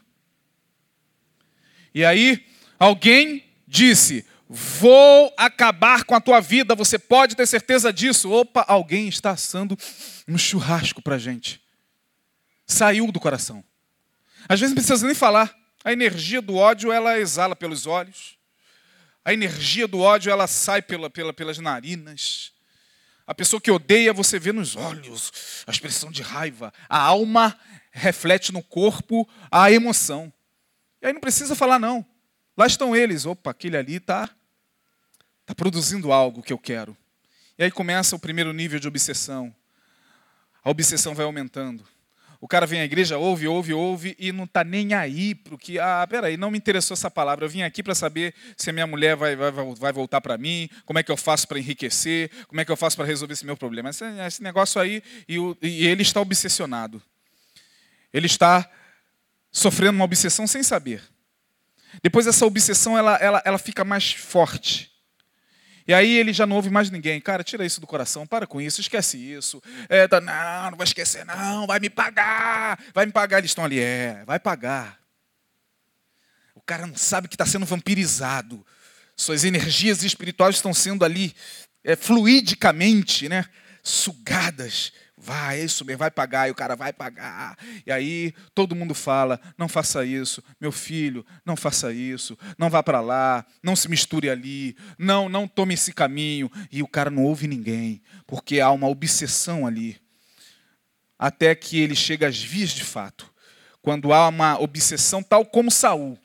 [1.93, 2.45] E aí,
[2.77, 8.31] alguém disse: Vou acabar com a tua vida, você pode ter certeza disso.
[8.31, 9.77] Opa, alguém está assando
[10.27, 11.61] um churrasco para a gente.
[12.65, 13.63] Saiu do coração.
[14.47, 15.55] Às vezes não precisa nem falar.
[15.83, 18.37] A energia do ódio, ela exala pelos olhos.
[19.23, 22.51] A energia do ódio, ela sai pela, pela, pelas narinas.
[23.29, 26.73] A pessoa que odeia, você vê nos olhos a expressão de raiva.
[26.89, 27.55] A alma
[27.91, 30.33] reflete no corpo a emoção.
[30.99, 32.03] E aí não precisa falar, não.
[32.57, 33.27] Lá estão eles.
[33.27, 34.27] Opa, aquele ali está
[35.41, 36.97] está produzindo algo que eu quero.
[37.55, 39.55] E aí começa o primeiro nível de obsessão.
[40.63, 41.87] A obsessão vai aumentando.
[42.41, 45.57] O cara vem à igreja, ouve, ouve, ouve e não está nem aí para o
[45.57, 45.77] que.
[45.77, 47.43] Ah, peraí, não me interessou essa palavra.
[47.43, 50.69] Eu vim aqui para saber se a minha mulher vai, vai, vai voltar para mim,
[50.85, 53.45] como é que eu faço para enriquecer, como é que eu faço para resolver esse
[53.45, 53.89] meu problema.
[53.89, 57.01] Esse, esse negócio aí, e, e ele está obsessionado.
[58.13, 58.69] Ele está
[59.51, 61.03] sofrendo uma obsessão sem saber.
[62.01, 64.88] Depois essa obsessão ela, ela, ela fica mais forte.
[65.89, 67.19] E aí ele já não ouve mais ninguém.
[67.19, 69.59] Cara, tira isso do coração, para com isso, esquece isso.
[69.89, 73.39] É, tá, não, não vai esquecer, não, vai me pagar, vai me pagar.
[73.39, 74.99] Eles estão ali, é, vai pagar.
[76.53, 78.63] O cara não sabe que está sendo vampirizado.
[79.17, 81.35] Suas energias espirituais estão sendo ali
[81.83, 83.45] é, fluidicamente, né,
[83.81, 87.57] sugadas Vai, é isso mesmo, vai pagar, e o cara vai pagar.
[87.85, 92.81] E aí todo mundo fala: não faça isso, meu filho, não faça isso, não vá
[92.81, 96.49] para lá, não se misture ali, não, não tome esse caminho.
[96.71, 99.99] E o cara não ouve ninguém, porque há uma obsessão ali.
[101.17, 103.29] Até que ele chega às vias de fato.
[103.81, 106.17] Quando há uma obsessão, tal como Saul.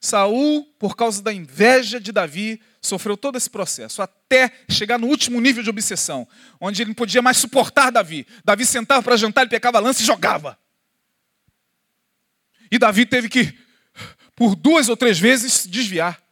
[0.00, 5.40] Saul, por causa da inveja de Davi, sofreu todo esse processo, até chegar no último
[5.40, 6.26] nível de obsessão,
[6.60, 8.26] onde ele não podia mais suportar Davi.
[8.44, 10.58] Davi sentava para jantar, ele pegava a lança e jogava.
[12.70, 13.58] E Davi teve que,
[14.34, 16.22] por duas ou três vezes, desviar.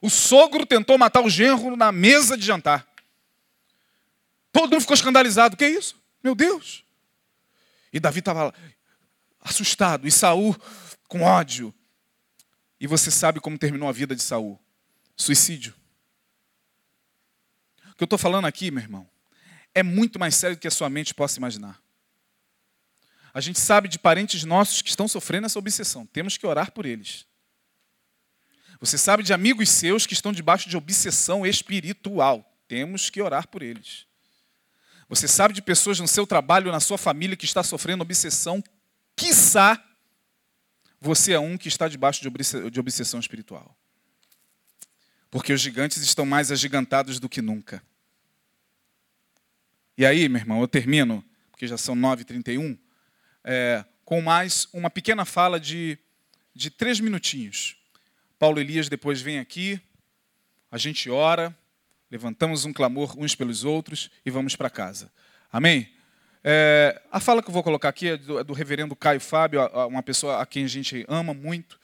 [0.00, 2.86] O sogro tentou matar o genro na mesa de jantar.
[4.52, 5.54] Todo mundo ficou escandalizado.
[5.54, 5.96] O que é isso?
[6.22, 6.84] Meu Deus!
[7.92, 8.52] E Davi estava
[9.40, 10.54] assustado, e Saul
[11.08, 11.72] com ódio.
[12.78, 14.60] E você sabe como terminou a vida de Saul?
[15.16, 15.74] Suicídio.
[17.90, 19.08] O que eu estou falando aqui, meu irmão,
[19.74, 21.80] é muito mais sério do que a sua mente possa imaginar.
[23.32, 26.06] A gente sabe de parentes nossos que estão sofrendo essa obsessão.
[26.06, 27.26] Temos que orar por eles.
[28.80, 32.44] Você sabe de amigos seus que estão debaixo de obsessão espiritual.
[32.68, 34.06] Temos que orar por eles.
[35.08, 38.62] Você sabe de pessoas no seu trabalho, na sua família, que está sofrendo obsessão,
[39.14, 39.82] quiçá
[41.00, 42.20] você é um que está debaixo
[42.70, 43.76] de obsessão espiritual.
[45.36, 47.82] Porque os gigantes estão mais agigantados do que nunca.
[49.94, 52.78] E aí, meu irmão, eu termino, porque já são 9h31,
[53.44, 55.98] é, com mais uma pequena fala de,
[56.54, 57.76] de três minutinhos.
[58.38, 59.78] Paulo Elias depois vem aqui,
[60.70, 61.54] a gente ora,
[62.10, 65.12] levantamos um clamor uns pelos outros e vamos para casa.
[65.52, 65.92] Amém?
[66.42, 69.60] É, a fala que eu vou colocar aqui é do, é do, reverendo Caio Fábio,
[69.86, 71.78] uma pessoa a quem a gente ama muito,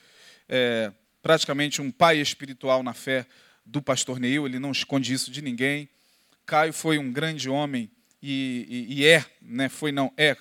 [0.48, 0.90] é,
[1.22, 3.26] praticamente um pai espiritual na fé
[3.64, 5.88] do pastor Neil, ele não esconde isso de ninguém.
[6.44, 10.36] Caio foi um grande homem e, e, e é, né, foi não, é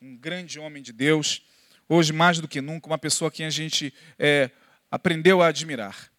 [0.00, 1.42] um grande homem de Deus.
[1.88, 4.50] Hoje, mais do que nunca, uma pessoa que a gente é,
[4.90, 6.10] aprendeu a admirar.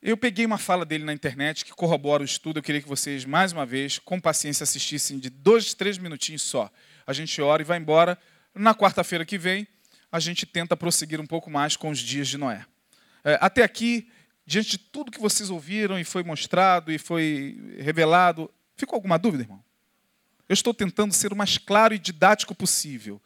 [0.00, 2.58] Eu peguei uma fala dele na internet que corrobora o estudo.
[2.58, 6.70] Eu queria que vocês, mais uma vez, com paciência, assistissem de dois, três minutinhos só.
[7.06, 8.18] A gente ora e vai embora.
[8.52, 9.66] Na quarta-feira que vem,
[10.12, 12.64] a gente tenta prosseguir um pouco mais com os dias de Noé.
[13.24, 14.08] É, até aqui,
[14.46, 19.44] diante de tudo que vocês ouviram e foi mostrado e foi revelado, ficou alguma dúvida,
[19.44, 19.64] irmão?
[20.48, 23.20] Eu estou tentando ser o mais claro e didático possível.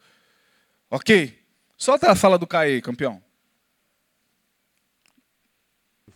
[0.89, 1.37] Ok?
[1.75, 3.21] Solta a fala do Caê, campeão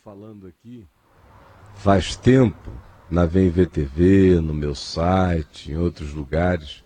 [0.04, 0.88] falando aqui
[1.76, 2.72] faz tempo,
[3.10, 6.84] na VMVTV, no meu site, em outros lugares,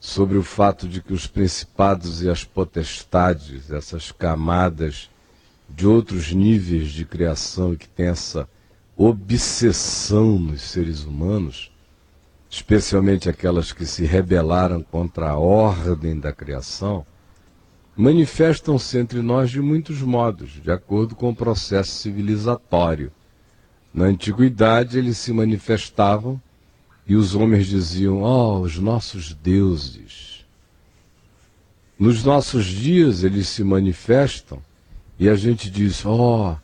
[0.00, 5.10] sobre o fato de que os principados e as potestades, essas camadas
[5.68, 8.48] de outros níveis de criação que tem essa
[8.96, 11.70] obsessão nos seres humanos,
[12.48, 17.04] especialmente aquelas que se rebelaram contra a ordem da criação,
[17.96, 23.10] manifestam-se entre nós de muitos modos, de acordo com o processo civilizatório.
[23.92, 26.40] Na antiguidade, eles se manifestavam
[27.06, 30.44] e os homens diziam: Oh, os nossos deuses.
[31.98, 34.60] Nos nossos dias, eles se manifestam
[35.18, 36.56] e a gente diz: Oh,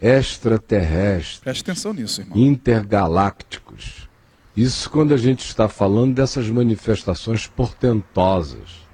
[0.00, 1.40] extraterrestres.
[1.40, 2.38] Preste atenção nisso, irmão.
[2.38, 4.08] Intergalácticos.
[4.56, 8.88] Isso quando a gente está falando dessas manifestações portentosas.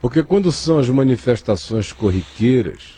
[0.00, 2.96] Porque quando são as manifestações corriqueiras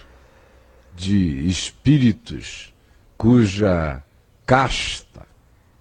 [0.94, 2.74] de espíritos
[3.16, 4.02] cuja
[4.44, 5.26] casta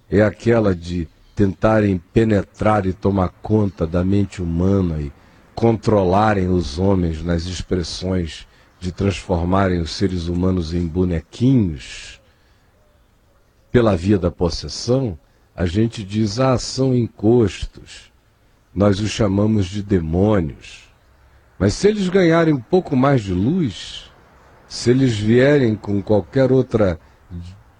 [0.09, 1.07] é aquela de
[1.37, 5.13] tentarem penetrar e tomar conta da mente humana e
[5.53, 8.47] controlarem os homens nas expressões
[8.79, 12.19] de transformarem os seres humanos em bonequinhos
[13.71, 15.17] pela via da possessão,
[15.55, 18.11] a gente diz, ah, são encostos.
[18.73, 20.91] Nós os chamamos de demônios.
[21.59, 24.11] Mas se eles ganharem um pouco mais de luz,
[24.67, 26.99] se eles vierem com qualquer outra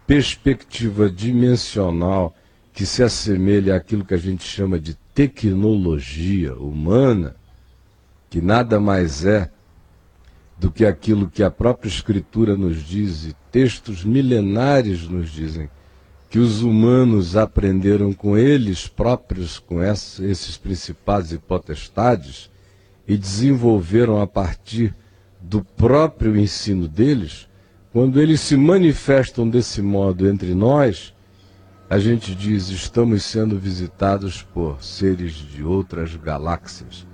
[0.05, 2.36] perspectiva dimensional
[2.78, 7.36] que se assemelhe àquilo que a gente chama de tecnologia humana,
[8.30, 9.50] que nada mais é
[10.60, 15.68] do que aquilo que a própria Escritura nos diz e textos milenares nos dizem,
[16.30, 22.48] que os humanos aprenderam com eles próprios, com esses principados e potestades,
[23.08, 24.94] e desenvolveram a partir
[25.42, 27.48] do próprio ensino deles
[27.92, 31.16] quando eles se manifestam desse modo entre nós,
[31.90, 37.08] a gente diz: estamos sendo visitados por seres de outras galáxias.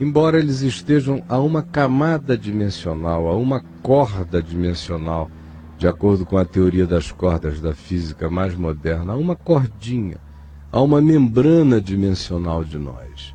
[0.00, 5.30] Embora eles estejam a uma camada dimensional, a uma corda dimensional,
[5.78, 10.16] de acordo com a teoria das cordas da física mais moderna, a uma cordinha,
[10.72, 13.34] a uma membrana dimensional de nós.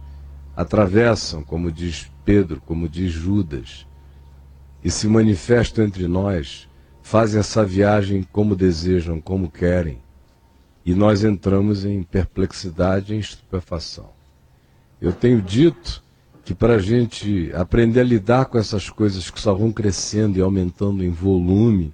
[0.55, 3.87] Atravessam, como diz Pedro, como diz Judas,
[4.83, 6.67] e se manifestam entre nós,
[7.01, 9.99] fazem essa viagem como desejam, como querem
[10.89, 14.09] e nós entramos em perplexidade, em estupefação.
[14.99, 16.01] Eu tenho dito
[16.43, 20.41] que para a gente aprender a lidar com essas coisas que só vão crescendo e
[20.41, 21.93] aumentando em volume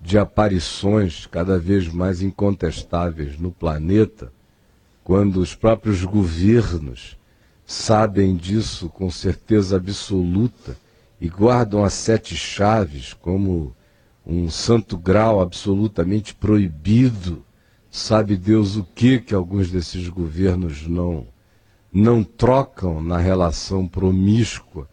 [0.00, 4.32] de aparições cada vez mais incontestáveis no planeta,
[5.02, 7.18] quando os próprios governos
[7.66, 10.76] sabem disso com certeza absoluta
[11.20, 13.74] e guardam as sete chaves como
[14.24, 17.44] um santo grau absolutamente proibido
[17.90, 21.26] Sabe Deus o que que alguns desses governos não
[21.90, 24.86] não trocam na relação promíscua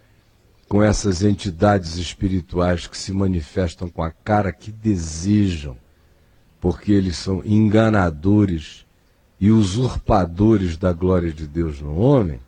[0.68, 5.78] com essas entidades espirituais que se manifestam com a cara que desejam,
[6.60, 8.86] porque eles são enganadores
[9.40, 12.40] e usurpadores da glória de Deus no homem.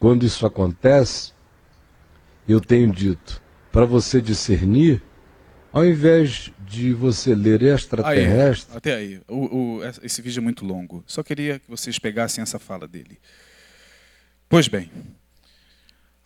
[0.00, 1.32] Quando isso acontece,
[2.48, 5.02] eu tenho dito, para você discernir,
[5.78, 8.72] ao invés de você ler extraterrestre.
[8.72, 9.20] Aí, até aí.
[9.28, 11.04] O, o, esse vídeo é muito longo.
[11.06, 13.18] Só queria que vocês pegassem essa fala dele.
[14.48, 14.90] Pois bem,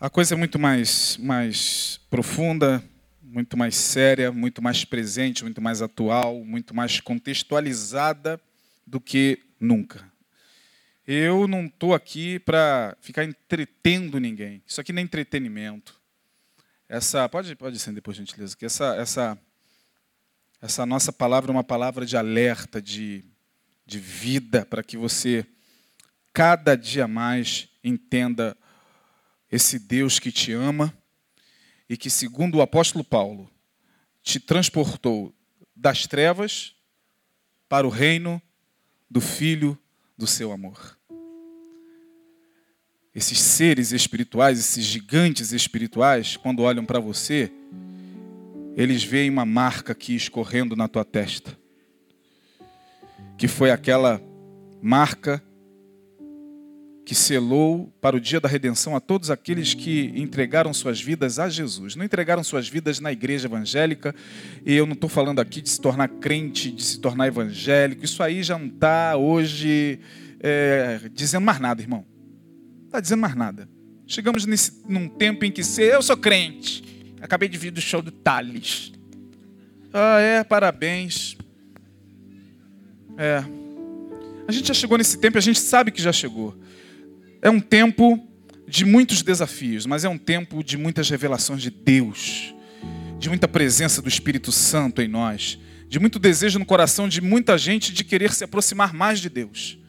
[0.01, 2.83] a coisa é muito mais, mais profunda,
[3.23, 8.41] muito mais séria, muito mais presente, muito mais atual, muito mais contextualizada
[8.87, 10.11] do que nunca.
[11.07, 14.63] Eu não estou aqui para ficar entretendo ninguém.
[14.67, 16.01] Isso aqui não é entretenimento.
[16.93, 19.39] Essa pode pode acender por gentileza que essa essa
[20.61, 23.25] essa nossa palavra é uma palavra de alerta, de
[23.87, 25.47] de vida para que você
[26.35, 28.55] cada dia mais entenda
[29.51, 30.93] esse Deus que te ama
[31.89, 33.51] e que segundo o apóstolo Paulo
[34.23, 35.35] te transportou
[35.75, 36.77] das trevas
[37.71, 38.41] para o reino
[39.11, 39.79] do filho
[40.15, 40.99] do seu amor
[43.15, 47.53] esses seres espirituais, esses gigantes espirituais, quando olham para você,
[48.75, 51.57] eles veem uma marca aqui escorrendo na tua testa.
[53.37, 54.21] Que foi aquela
[54.81, 55.43] marca
[57.05, 61.51] que selou para o dia da redenção a todos aqueles que entregaram suas vidas a
[61.51, 61.95] Jesus.
[61.97, 64.15] Não entregaram suas vidas na igreja evangélica,
[64.65, 68.23] e eu não estou falando aqui de se tornar crente, de se tornar evangélico, isso
[68.23, 69.99] aí já não está hoje
[70.41, 72.12] é, dizendo mais nada, irmão
[72.93, 73.67] está dizendo mais nada.
[74.07, 76.85] Chegamos nesse, num tempo em que se eu sou crente,
[77.23, 78.93] acabei de vir do show do Thales.
[79.93, 81.37] Ah, é, parabéns.
[83.17, 83.43] É.
[84.47, 86.55] A gente já chegou nesse tempo, a gente sabe que já chegou.
[87.41, 88.23] É um tempo
[88.69, 92.55] de muitos desafios, mas é um tempo de muitas revelações de Deus,
[93.19, 97.57] de muita presença do Espírito Santo em nós, de muito desejo no coração de muita
[97.57, 99.82] gente de querer se aproximar mais de Deus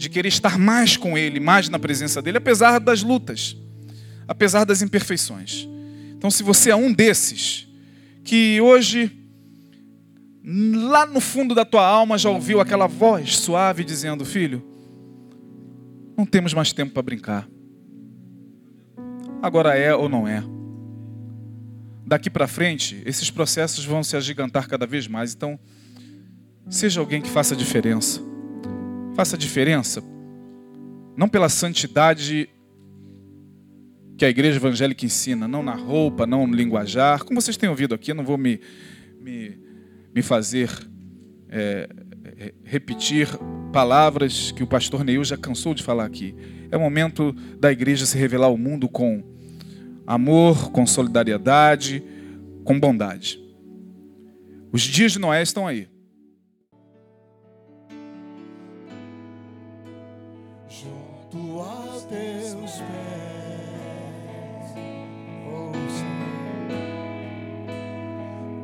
[0.00, 3.54] de querer estar mais com Ele, mais na presença dEle, apesar das lutas,
[4.26, 5.68] apesar das imperfeições.
[6.16, 7.68] Então, se você é um desses,
[8.24, 9.12] que hoje,
[10.42, 14.64] lá no fundo da tua alma, já ouviu aquela voz suave dizendo: Filho,
[16.16, 17.46] não temos mais tempo para brincar.
[19.42, 20.42] Agora é ou não é.
[22.06, 25.34] Daqui para frente, esses processos vão se agigantar cada vez mais.
[25.34, 25.60] Então,
[26.70, 28.29] seja alguém que faça diferença.
[29.14, 30.02] Faça diferença,
[31.16, 32.48] não pela santidade
[34.16, 37.24] que a igreja evangélica ensina, não na roupa, não no linguajar.
[37.24, 38.60] Como vocês têm ouvido aqui, eu não vou me,
[39.20, 39.58] me,
[40.14, 40.70] me fazer
[41.48, 41.88] é,
[42.64, 43.28] repetir
[43.72, 46.34] palavras que o pastor Neil já cansou de falar aqui.
[46.70, 49.22] É o momento da igreja se revelar ao mundo com
[50.06, 52.02] amor, com solidariedade,
[52.64, 53.40] com bondade.
[54.72, 55.88] Os dias de Noé estão aí.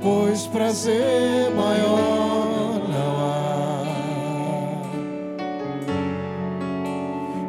[0.06, 3.82] Pois prazer maior não há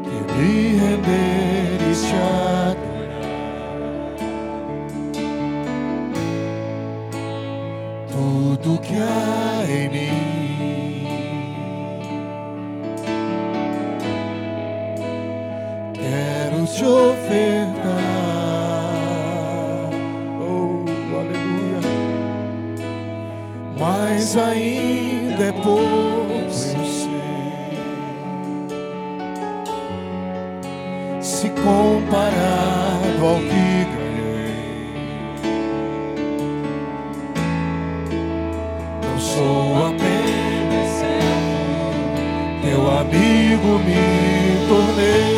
[0.04, 3.38] que me render e te adorar.
[8.10, 11.08] Tudo que há em mim
[15.94, 17.77] quero te ofertar.
[24.28, 26.52] Mas ainda é pouco.
[26.52, 26.78] Sei.
[31.22, 34.54] Se comparado ao que ganhei,
[39.02, 41.02] não sou apenas
[42.64, 45.37] teu amigo me tornei.